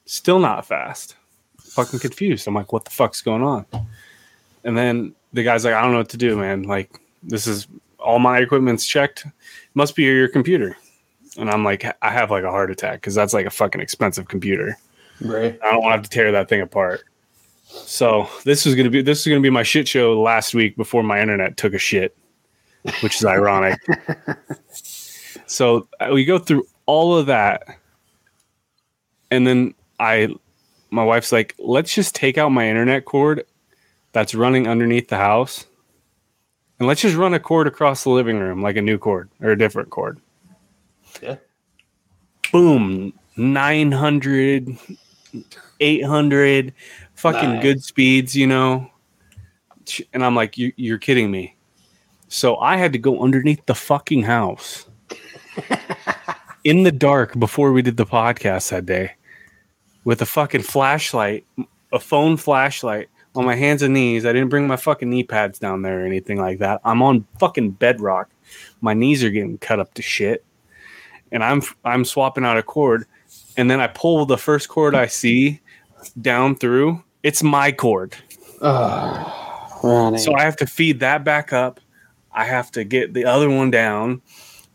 [0.06, 1.16] still not fast
[1.60, 3.66] fucking confused i'm like what the fuck's going on
[4.64, 7.68] and then the guy's like i don't know what to do man like this is
[8.06, 9.26] all my equipment's checked.
[9.74, 10.78] Must be your computer.
[11.38, 14.28] And I'm like, I have like a heart attack because that's like a fucking expensive
[14.28, 14.78] computer.
[15.20, 15.60] Right.
[15.64, 17.03] I don't want to have to tear that thing apart.
[17.68, 21.03] So this is gonna be this is gonna be my shit show last week before
[21.03, 22.16] my internet took a shit,
[23.01, 23.80] which is ironic.
[25.45, 27.64] so uh, we go through all of that,
[29.32, 30.30] and then I,
[30.89, 33.46] my wife's like, let's just take out my internet cord
[34.12, 35.66] that's running underneath the house
[36.80, 39.52] and let's just run a cord across the living room, like a new cord or
[39.52, 40.20] a different cord.
[41.22, 41.38] Yeah.
[42.52, 44.78] Boom, 900,
[45.80, 46.74] 800,
[47.16, 47.62] fucking Nice.
[47.62, 48.89] good speeds, you know.
[50.14, 51.56] And I'm like, you, you're kidding me.
[52.28, 54.88] So I had to go underneath the fucking house
[56.64, 59.14] in the dark before we did the podcast that day
[60.06, 61.45] with a fucking flashlight,
[61.91, 64.26] a phone flashlight on my hands and knees.
[64.26, 66.80] I didn't bring my fucking knee pads down there or anything like that.
[66.86, 68.30] I'm on fucking bedrock.
[68.80, 70.45] My knees are getting cut up to shit.
[71.32, 73.06] And I'm I'm swapping out a cord
[73.58, 75.60] and then I pull the first cord I see
[76.22, 77.03] down through.
[77.24, 78.16] It's my cord.
[78.62, 79.82] Oh,
[80.18, 81.80] So I have to feed that back up.
[82.32, 84.22] I have to get the other one down.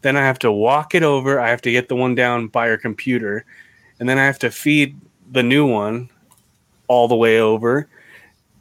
[0.02, 1.38] Then I have to walk it over.
[1.38, 3.44] I have to get the one down by her computer.
[3.98, 4.98] And then I have to feed
[5.30, 6.10] the new one
[6.88, 7.88] all the way over.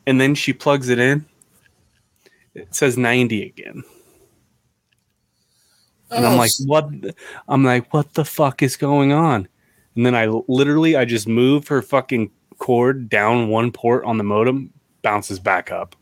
[0.06, 1.26] And then she plugs it in.
[2.54, 3.84] It says 90 again.
[6.12, 7.02] And I'm oh, like, what?
[7.02, 7.16] the-
[7.48, 9.48] I'm like, what the fuck is going on?
[9.96, 14.24] And then I literally, I just move her fucking cord down one port on the
[14.24, 15.96] modem, bounces back up.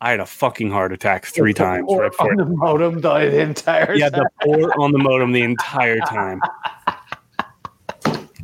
[0.00, 2.30] I had a fucking heart attack three times right before.
[2.30, 6.40] on the modem the entire Yeah, the port on the modem the entire time.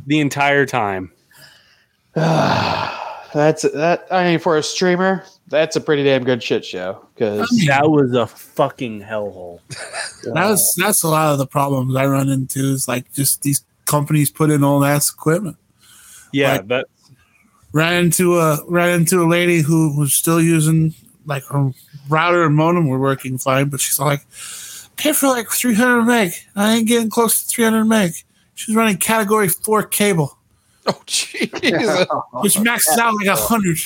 [0.05, 1.13] The entire time.
[3.33, 4.07] that's that.
[4.11, 7.05] I mean, for a streamer, that's a pretty damn good shit show.
[7.13, 9.59] Because That was a fucking hellhole.
[10.33, 14.31] That's that's a lot of the problems I run into is like just these companies
[14.31, 15.57] put in all ass equipment.
[16.31, 16.85] Yeah, Like- that
[17.73, 20.93] Ran into a ran into a lady who was still using
[21.25, 21.71] like her
[22.07, 24.21] router and modem were working fine, but she's like,
[24.95, 26.33] pay for like 300 meg.
[26.55, 28.11] I ain't getting close to 300 meg.
[28.53, 30.37] She's running category four cable,
[30.87, 32.07] Oh, jeez.
[32.43, 33.77] which maxes out like a hundred.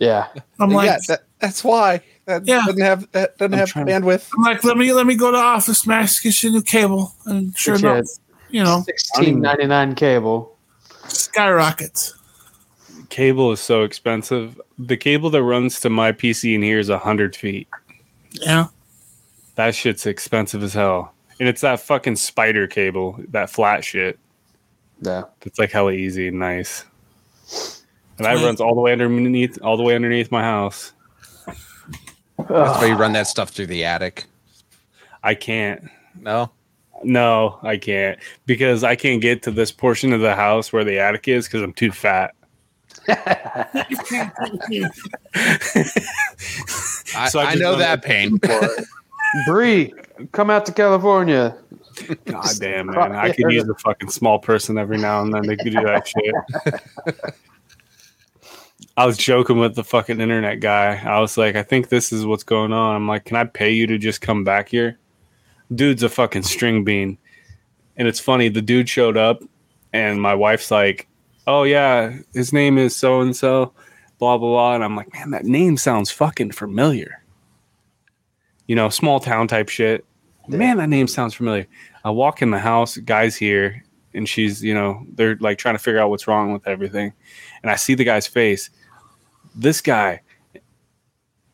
[0.00, 0.28] yeah,
[0.60, 2.62] I'm like, yeah, that, that's why that Yeah.
[2.66, 4.28] doesn't have that doesn't I'm have trying to- bandwidth.
[4.36, 7.14] I'm like, let me let me go to Office Max get you a new cable,
[7.24, 8.04] and sure Which enough,
[8.50, 10.56] you know, sixteen ninety nine cable.
[11.08, 12.14] skyrockets.
[13.08, 14.60] cable is so expensive.
[14.78, 17.66] The cable that runs to my PC in here is hundred feet.
[18.32, 18.66] Yeah,
[19.54, 21.14] That shit's expensive as hell.
[21.40, 24.18] And it's that fucking spider cable, that flat shit.
[25.00, 26.84] Yeah, it's like hella easy and nice.
[28.18, 30.92] And that runs all the way underneath all the way underneath my house.
[32.38, 34.24] That's why you run that stuff through the attic.
[35.22, 35.88] I can't.
[36.20, 36.50] No,
[37.02, 38.18] No, I can't.
[38.46, 41.62] Because I can't get to this portion of the house where the attic is because
[41.62, 42.34] I'm too fat.
[43.08, 43.84] I,
[47.28, 48.40] So I I, just know that pain.
[49.46, 49.92] Bree,
[50.32, 51.56] come out to California.
[52.24, 53.12] God damn, man.
[53.12, 56.34] I could use a fucking small person every now and then to do that shit.
[58.96, 61.00] I was joking with the fucking internet guy.
[61.04, 62.96] I was like, I think this is what's going on.
[62.96, 64.98] I'm like, can I pay you to just come back here?
[65.74, 67.18] Dude's a fucking string bean.
[67.96, 69.42] And it's funny, the dude showed up
[69.92, 71.08] and my wife's like,
[71.46, 73.72] Oh yeah, his name is so and so,
[74.18, 74.74] blah blah blah.
[74.74, 77.22] And I'm like, man, that name sounds fucking familiar.
[78.66, 80.04] You know, small town type shit.
[80.48, 81.66] Man, that name sounds familiar.
[82.04, 83.84] I walk in the house, guy's here,
[84.14, 87.12] and she's, you know, they're like trying to figure out what's wrong with everything.
[87.62, 88.70] And I see the guy's face.
[89.54, 90.20] This guy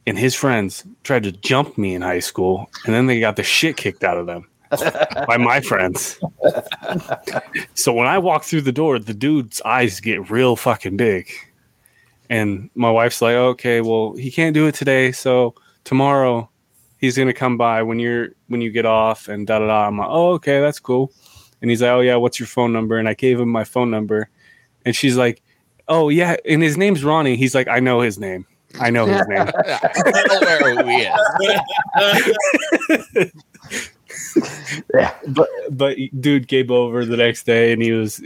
[0.06, 3.42] and his friends tried to jump me in high school, and then they got the
[3.42, 4.48] shit kicked out of them
[5.26, 6.18] by my friends.
[7.74, 11.30] so when I walk through the door, the dude's eyes get real fucking big.
[12.30, 15.12] And my wife's like, okay, well, he can't do it today.
[15.12, 16.48] So tomorrow
[17.02, 19.86] he's gonna come by when you're when you get off and da da da.
[19.86, 21.12] I'm like, oh, okay, that's cool.
[21.60, 22.96] And he's like, oh yeah, what's your phone number?
[22.96, 24.30] And I gave him my phone number,
[24.86, 25.42] and she's like,
[25.88, 27.36] oh yeah, and his name's Ronnie.
[27.36, 28.46] He's like, I know his name.
[28.80, 29.50] I know his name.
[29.66, 31.06] I'm aware who he
[35.28, 38.22] but but dude came over the next day and he was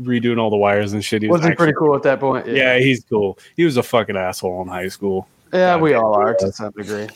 [0.00, 1.20] redoing all the wires and shit.
[1.20, 2.46] He was Wasn't pretty cool at that point.
[2.46, 3.38] Yeah, he's cool.
[3.54, 5.28] He was a fucking asshole in high school.
[5.52, 7.08] yeah, we all are to some degree.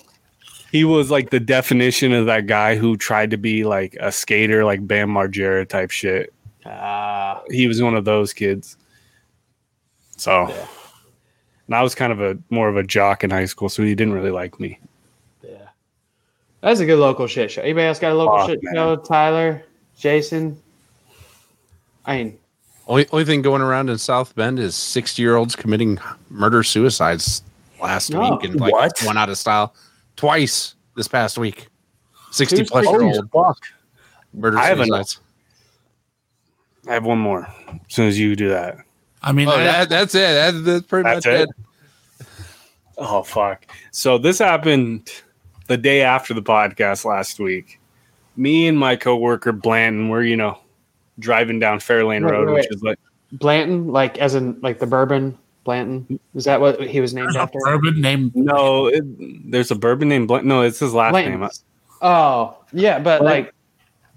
[0.72, 4.64] He was like the definition of that guy who tried to be like a skater,
[4.64, 6.32] like Bam Margera type shit.
[6.64, 8.76] Ah, He was one of those kids.
[10.16, 10.66] So, Yeah.
[11.66, 13.94] and I was kind of a more of a jock in high school, so he
[13.94, 14.78] didn't really like me.
[15.42, 15.68] yeah.
[16.62, 17.62] That's a good local shit show.
[17.62, 18.74] Anybody else got a local Fuck, shit man.
[18.74, 18.96] show?
[18.96, 19.62] Tyler,
[19.98, 20.60] Jason.
[22.04, 22.38] I mean,
[22.88, 25.98] Only only thing going around in South Bend is sixty year olds committing
[26.30, 27.42] murder suicides
[27.82, 28.20] last No.
[28.30, 28.98] week and like What?
[29.04, 29.74] one out of style
[30.16, 31.68] twice this past week.
[32.30, 33.58] Sixty Who's plus year old fuck.
[34.34, 35.20] murder I have an- suicides.
[36.88, 37.46] I have one more.
[37.68, 38.78] As soon as you do that.
[39.22, 40.18] I mean, Oh, that, that's it.
[40.18, 41.48] That, that's pretty That's much it?
[42.20, 42.26] it.
[42.98, 43.66] Oh fuck.
[43.90, 45.10] So this happened
[45.66, 47.80] the day after the podcast last week,
[48.36, 50.58] me and my coworker Blanton were, you know,
[51.18, 52.76] driving down Fairlane Wait, Road, wait, which wait.
[52.76, 52.98] is like
[53.32, 55.36] Blanton, like as in like the bourbon
[55.66, 56.18] Blanton.
[56.34, 57.58] Is that what he was named There's a after?
[57.62, 59.04] bourbon named no, it,
[59.50, 60.48] there's a bourbon named Blanton.
[60.48, 61.46] No, it's his last name.
[62.00, 63.52] Oh, yeah, but like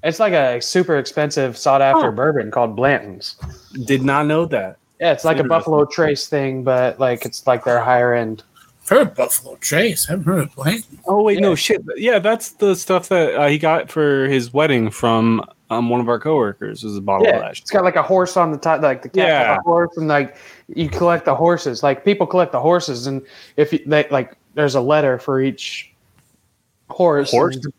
[0.04, 2.12] it's like a super expensive sought after Oh.
[2.12, 3.36] bourbon called Blanton's.
[3.86, 4.78] Did not know that.
[5.02, 8.44] Yeah, it's like a Buffalo Trace thing, but like it's like their higher end.
[8.88, 10.08] heard of Buffalo Trace.
[10.08, 11.00] I haven't heard of Blanton.
[11.06, 11.42] Oh wait, Yeah.
[11.42, 11.82] no shit.
[11.98, 16.10] Yeah, that's the stuff that uh, he got for his wedding from um, one of
[16.10, 16.84] our coworkers.
[16.84, 17.58] Was a bottle of Yeah, that.
[17.60, 19.58] it's got like a horse on the top, like the cap Yeah.
[19.58, 20.36] of horse, and like
[20.68, 21.84] you collect the horses.
[21.84, 23.22] Like people collect the horses, and
[23.58, 25.94] if you, they like, there's a letter for each
[26.90, 27.32] horse.
[27.32, 27.56] Horse?
[27.58, 27.74] and-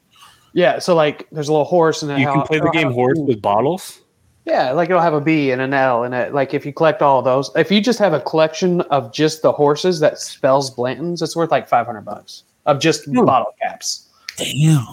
[0.53, 3.41] yeah, so like there's a little horse, and You can play the game horse with
[3.41, 4.01] bottles.
[4.47, 6.35] Yeah, like it'll have a B and an L in it.
[6.35, 9.43] Like if you collect all of those, if you just have a collection of just
[9.43, 13.25] the horses that spells Blanton's, it's worth like five hundred bucks of just Hmm.
[13.25, 14.09] bottle caps.
[14.39, 14.85] Damn.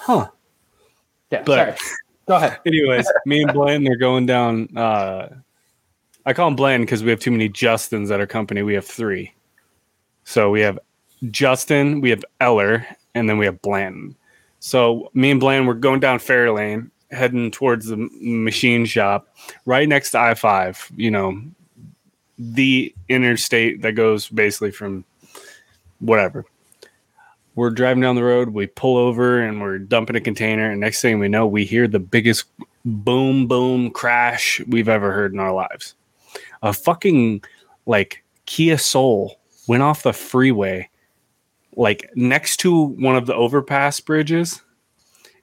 [0.00, 0.28] Huh.
[1.30, 1.94] Yeah, But- sorry.
[2.26, 2.58] Go ahead.
[2.66, 4.68] Anyways, me and Blanton are going down.
[4.76, 5.28] Uh,
[6.26, 8.62] I call him Blanton because we have too many Justins at our company.
[8.62, 9.34] We have three.
[10.24, 10.78] So we have
[11.30, 14.16] Justin, we have Eller, and then we have Blanton.
[14.60, 19.28] So me and Blanton we're going down Fairlane, heading towards the machine shop,
[19.66, 20.90] right next to I five.
[20.96, 21.42] You know,
[22.38, 25.04] the interstate that goes basically from
[25.98, 26.46] whatever.
[27.54, 31.00] We're driving down the road, we pull over and we're dumping a container, and next
[31.00, 32.46] thing we know, we hear the biggest
[32.84, 35.94] boom boom crash we've ever heard in our lives.
[36.62, 37.44] A fucking
[37.86, 40.88] like Kia Soul went off the freeway
[41.76, 44.62] like next to one of the overpass bridges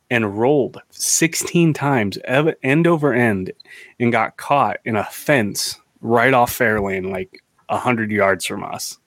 [0.09, 2.17] and rolled 16 times
[2.63, 3.51] end over end
[3.99, 8.97] and got caught in a fence right off Fairlane like 100 yards from us.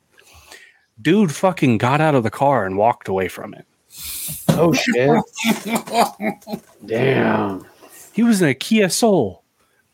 [1.00, 3.66] Dude fucking got out of the car and walked away from it.
[4.50, 5.22] Oh shit!
[6.86, 7.64] Damn.
[8.12, 9.42] He was in a Kia Soul.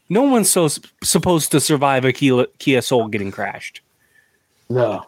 [0.08, 0.68] No one's so
[1.02, 3.80] supposed to survive a Kia, Kia Soul getting crashed.
[4.68, 5.06] No,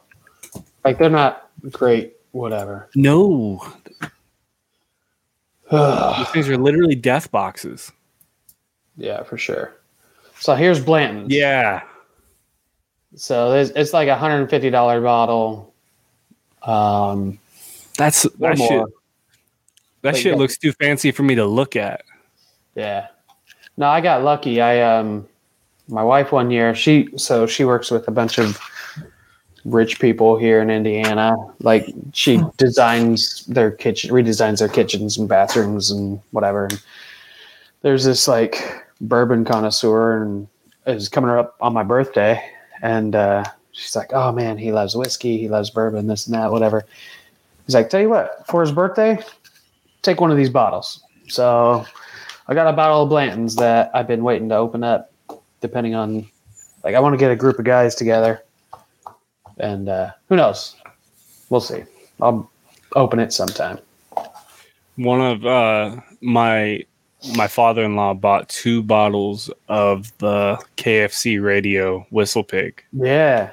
[0.85, 2.15] like they're not great.
[2.33, 2.89] Whatever.
[2.95, 3.61] No,
[5.71, 7.93] these things are literally death boxes.
[8.97, 9.75] yeah, for sure.
[10.39, 11.33] So here's Blanton's.
[11.33, 11.83] Yeah,
[13.15, 15.72] So it's like a hundred and fifty dollar bottle.
[16.67, 17.39] Um,
[17.97, 18.71] that's that shit.
[18.71, 18.89] more.
[20.03, 22.03] That Like shit that- looks too fancy for me to look at.
[22.75, 23.09] Yeah.
[23.77, 24.61] No, I got lucky.
[24.61, 25.27] I um
[25.89, 28.59] my wife one year, she so she works with a bunch of
[29.65, 31.37] rich people here in Indiana.
[31.61, 36.65] Like she designs their kitchen redesigns their kitchens and bathrooms and whatever.
[36.67, 36.83] And
[37.83, 40.49] there's this like bourbon connoisseur and
[40.87, 42.43] is coming up on my birthday
[42.83, 46.51] and uh she's like, Oh man, he loves whiskey, he loves bourbon, this and that,
[46.51, 46.85] whatever.
[47.67, 49.19] He's like, Tell you what, for his birthday,
[50.03, 51.03] take one of these bottles.
[51.29, 51.85] So
[52.49, 55.13] I got a bottle of Blanton's that I've been waiting to open up,
[55.61, 56.29] depending on,
[56.85, 58.43] like, I want to get a group of guys together,
[59.59, 60.77] and uh, who knows?
[61.49, 61.85] We'll see.
[62.21, 62.51] I'll
[62.97, 63.79] open it sometime.
[64.97, 66.85] One of uh, my
[67.37, 73.51] my father in law bought two bottles of the KFC radio WhistlePig, Yeah,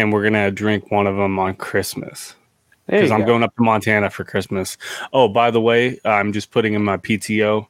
[0.00, 2.34] and we're gonna drink one of them on Christmas.
[2.86, 3.26] because I'm go.
[3.26, 4.76] going up to Montana for Christmas.
[5.12, 7.66] Oh, by the way, I'm just putting in my PTO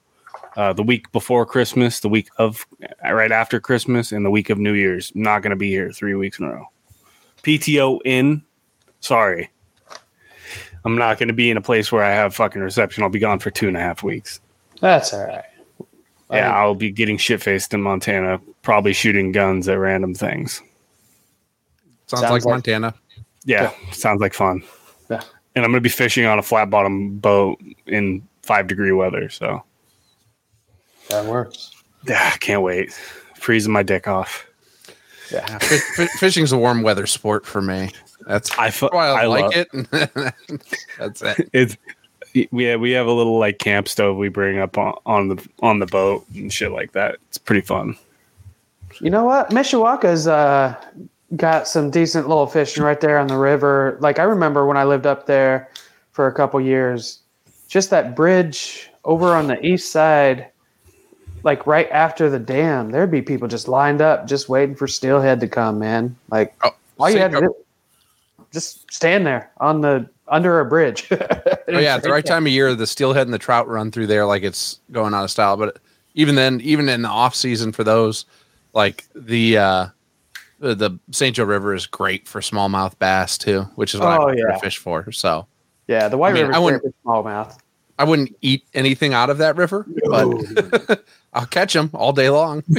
[0.56, 2.66] uh, the week before Christmas, the week of
[3.02, 5.12] right after Christmas, and the week of New Year's.
[5.14, 6.66] Not going to be here three weeks in a row.
[7.42, 8.42] PTO in.
[9.00, 9.50] Sorry.
[10.84, 13.02] I'm not going to be in a place where I have fucking reception.
[13.02, 14.40] I'll be gone for two and a half weeks.
[14.80, 15.44] That's all right.
[16.30, 20.62] Yeah, I'll be getting shit faced in Montana, probably shooting guns at random things.
[22.10, 22.94] Sounds, Sounds like, like- Montana.
[23.44, 24.62] Yeah, sounds like fun.
[25.08, 25.22] Yeah.
[25.54, 29.28] And I'm going to be fishing on a flat bottom boat in five degree weather.
[29.30, 29.62] So,
[31.08, 31.70] that works.
[32.06, 32.92] yeah, can't wait.
[33.36, 34.44] Freezing my dick off.
[35.32, 35.46] Yeah.
[35.48, 37.90] Yeah, fi- fi- fishing's a warm weather sport for me.
[38.26, 40.34] That's I, fu- why I, I like love it.
[40.98, 41.48] That's it.
[41.52, 41.76] It's
[42.50, 45.48] we have, we have a little like camp stove we bring up on, on the
[45.60, 47.16] on the boat and shit like that.
[47.28, 47.96] It's pretty fun.
[49.00, 49.50] You know what?
[49.50, 50.74] Mishawaka's uh,
[51.36, 53.96] got some decent little fishing right there on the river.
[54.00, 55.68] Like I remember when I lived up there
[56.12, 57.20] for a couple years,
[57.68, 60.48] just that bridge over on the east side,
[61.42, 65.40] like right after the dam, there'd be people just lined up, just waiting for steelhead
[65.40, 65.78] to come.
[65.78, 67.56] Man, like Oh, all you had to do,
[68.52, 71.08] just stand there on the under a bridge.
[71.72, 74.08] Oh yeah, at the right time of year, the steelhead and the trout run through
[74.08, 75.56] there like it's going out of style.
[75.56, 75.78] But
[76.14, 78.24] even then, even in the off season for those,
[78.72, 79.86] like the uh
[80.62, 81.34] Uh, the, the St.
[81.36, 84.58] Joe River is great for smallmouth bass too, which is what Oh, I yeah.
[84.58, 85.10] fish for.
[85.12, 85.46] So
[85.88, 87.58] Yeah, the White I mean, River I wouldn't- is smallmouth.
[87.98, 91.04] I wouldn't eat anything out of that river, but
[91.34, 92.62] I'll catch them all day long.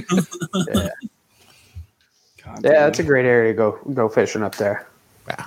[2.63, 4.87] Yeah, that's a great area to go go fishing up there.
[5.29, 5.45] Wow.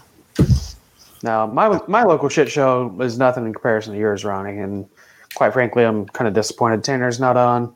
[1.22, 4.88] Now, my my local shit show is nothing in comparison to yours, Ronnie, and
[5.34, 7.74] quite frankly, I'm kind of disappointed Tanner's not on.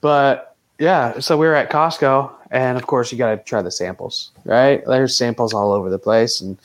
[0.00, 0.49] But
[0.80, 4.32] yeah, so we were at Costco, and of course, you got to try the samples,
[4.44, 4.82] right?
[4.86, 6.58] There's samples all over the place, and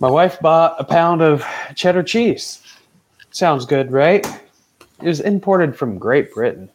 [0.00, 2.62] my wife bought a pound of cheddar cheese.
[3.32, 4.26] Sounds good, right?
[5.02, 6.70] It was imported from Great Britain.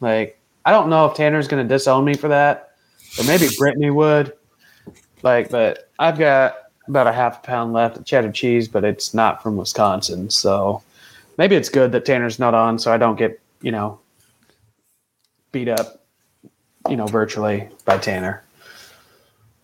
[0.00, 2.72] Like, I don't know if Tanner's going to disown me for that,
[3.18, 4.32] or maybe Brittany would.
[5.22, 6.56] Like, but I've got
[6.86, 10.30] about a half a pound left of cheddar cheese, but it's not from Wisconsin.
[10.30, 10.82] So
[11.36, 14.00] maybe it's good that Tanner's not on so I don't get, you know,
[15.52, 16.02] beat up,
[16.88, 18.42] you know, virtually by Tanner.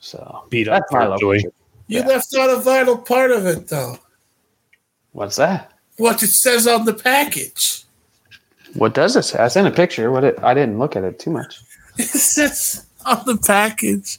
[0.00, 1.52] So Beat up that's my local virtually.
[1.86, 2.06] You Yeah.
[2.06, 3.98] left out a vital part of it, though.
[5.12, 5.72] What's that?
[5.96, 7.84] What it says on the package.
[8.74, 9.38] What does it say?
[9.38, 10.10] I sent a picture.
[10.10, 11.60] What it, I didn't look at it too much.
[11.96, 14.18] It says on the package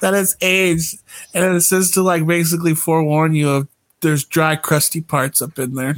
[0.00, 1.00] that it's aged,
[1.34, 3.68] and it says to like basically forewarn you of
[4.02, 5.96] there's dry, crusty parts up in there.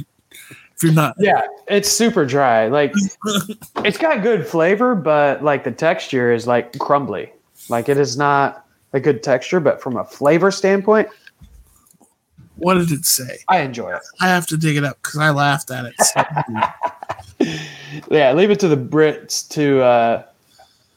[0.81, 2.65] If you're not, Yeah, it's super dry.
[2.65, 2.91] Like
[3.85, 7.31] it's got good flavor, but like the texture is like crumbly.
[7.69, 11.07] Like it is not a good texture, but from a flavor standpoint,
[12.55, 13.37] what did it say?
[13.47, 14.01] I enjoy it.
[14.19, 15.95] I have to dig it up because I laughed at it.
[18.09, 20.23] Yeah, leave it to the Brits to uh,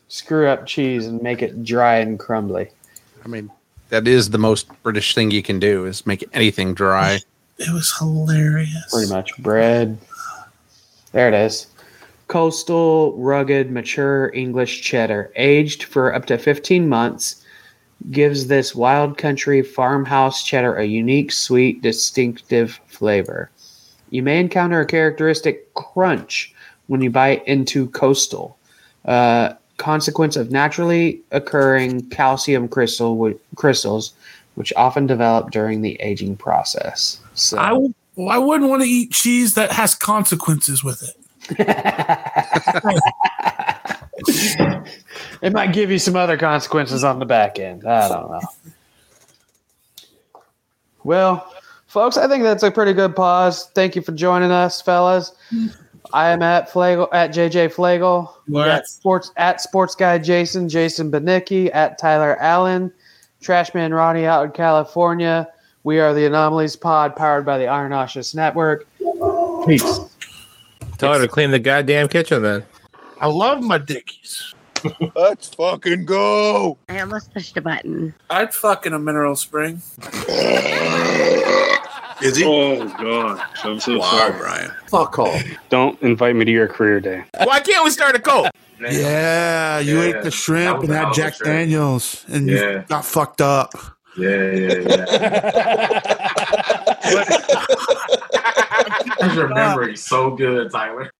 [0.08, 2.68] screw up cheese and make it dry and crumbly.
[3.24, 3.50] I mean,
[3.88, 7.18] that is the most British thing you can do is make anything dry.
[7.58, 8.90] it was hilarious.
[8.92, 9.98] Pretty much bread.
[11.12, 11.68] There it is.
[12.28, 17.44] Coastal, rugged, mature English cheddar, aged for up to 15 months,
[18.10, 23.50] gives this wild country farmhouse cheddar a unique, sweet, distinctive flavor.
[24.10, 26.54] You may encounter a characteristic crunch
[26.86, 28.58] when you bite into coastal,
[29.04, 34.14] uh, consequence of naturally occurring calcium crystal w- crystals,
[34.54, 37.20] which often develop during the aging process.
[37.34, 37.94] So, I, w-
[38.28, 41.16] I wouldn't want to eat cheese that has consequences with it.
[45.42, 47.86] it might give you some other consequences on the back end.
[47.86, 48.40] I don't know.
[51.02, 51.52] Well,
[51.86, 53.68] folks, I think that's a pretty good pause.
[53.74, 55.32] Thank you for joining us, fellas.
[56.12, 58.30] I am at Flagel at JJ Flagel.
[58.48, 62.92] We at- sports at Sports Guy Jason, Jason Benicki, at Tyler Allen,
[63.42, 65.48] Trashman Ronnie out in California.
[65.84, 68.86] We are the Anomalies Pod, powered by the Iron Oscious Network.
[69.66, 70.00] Peace.
[70.98, 72.64] Tell her to clean the goddamn kitchen then.
[73.20, 74.54] I love my dickies.
[75.14, 76.78] Let's fucking go.
[76.88, 78.14] I almost pushed a button.
[78.30, 79.82] I'd fuck in a mineral spring.
[82.22, 82.44] Is he?
[82.46, 84.38] Oh gosh, I'm so wow, sorry.
[84.38, 84.70] Brian.
[84.86, 85.42] Fuck off.
[85.68, 87.24] Don't invite me to your career day.
[87.42, 88.48] Why can't we start a cult?
[88.80, 91.38] Yeah, you Yeah, ate the shrimp that and had Jack.
[91.38, 92.70] Daniels, and Yeah.
[92.70, 93.72] you got fucked up.
[94.16, 95.06] Yeah, yeah, yeah.
[99.20, 101.10] I remember so good, Tyler.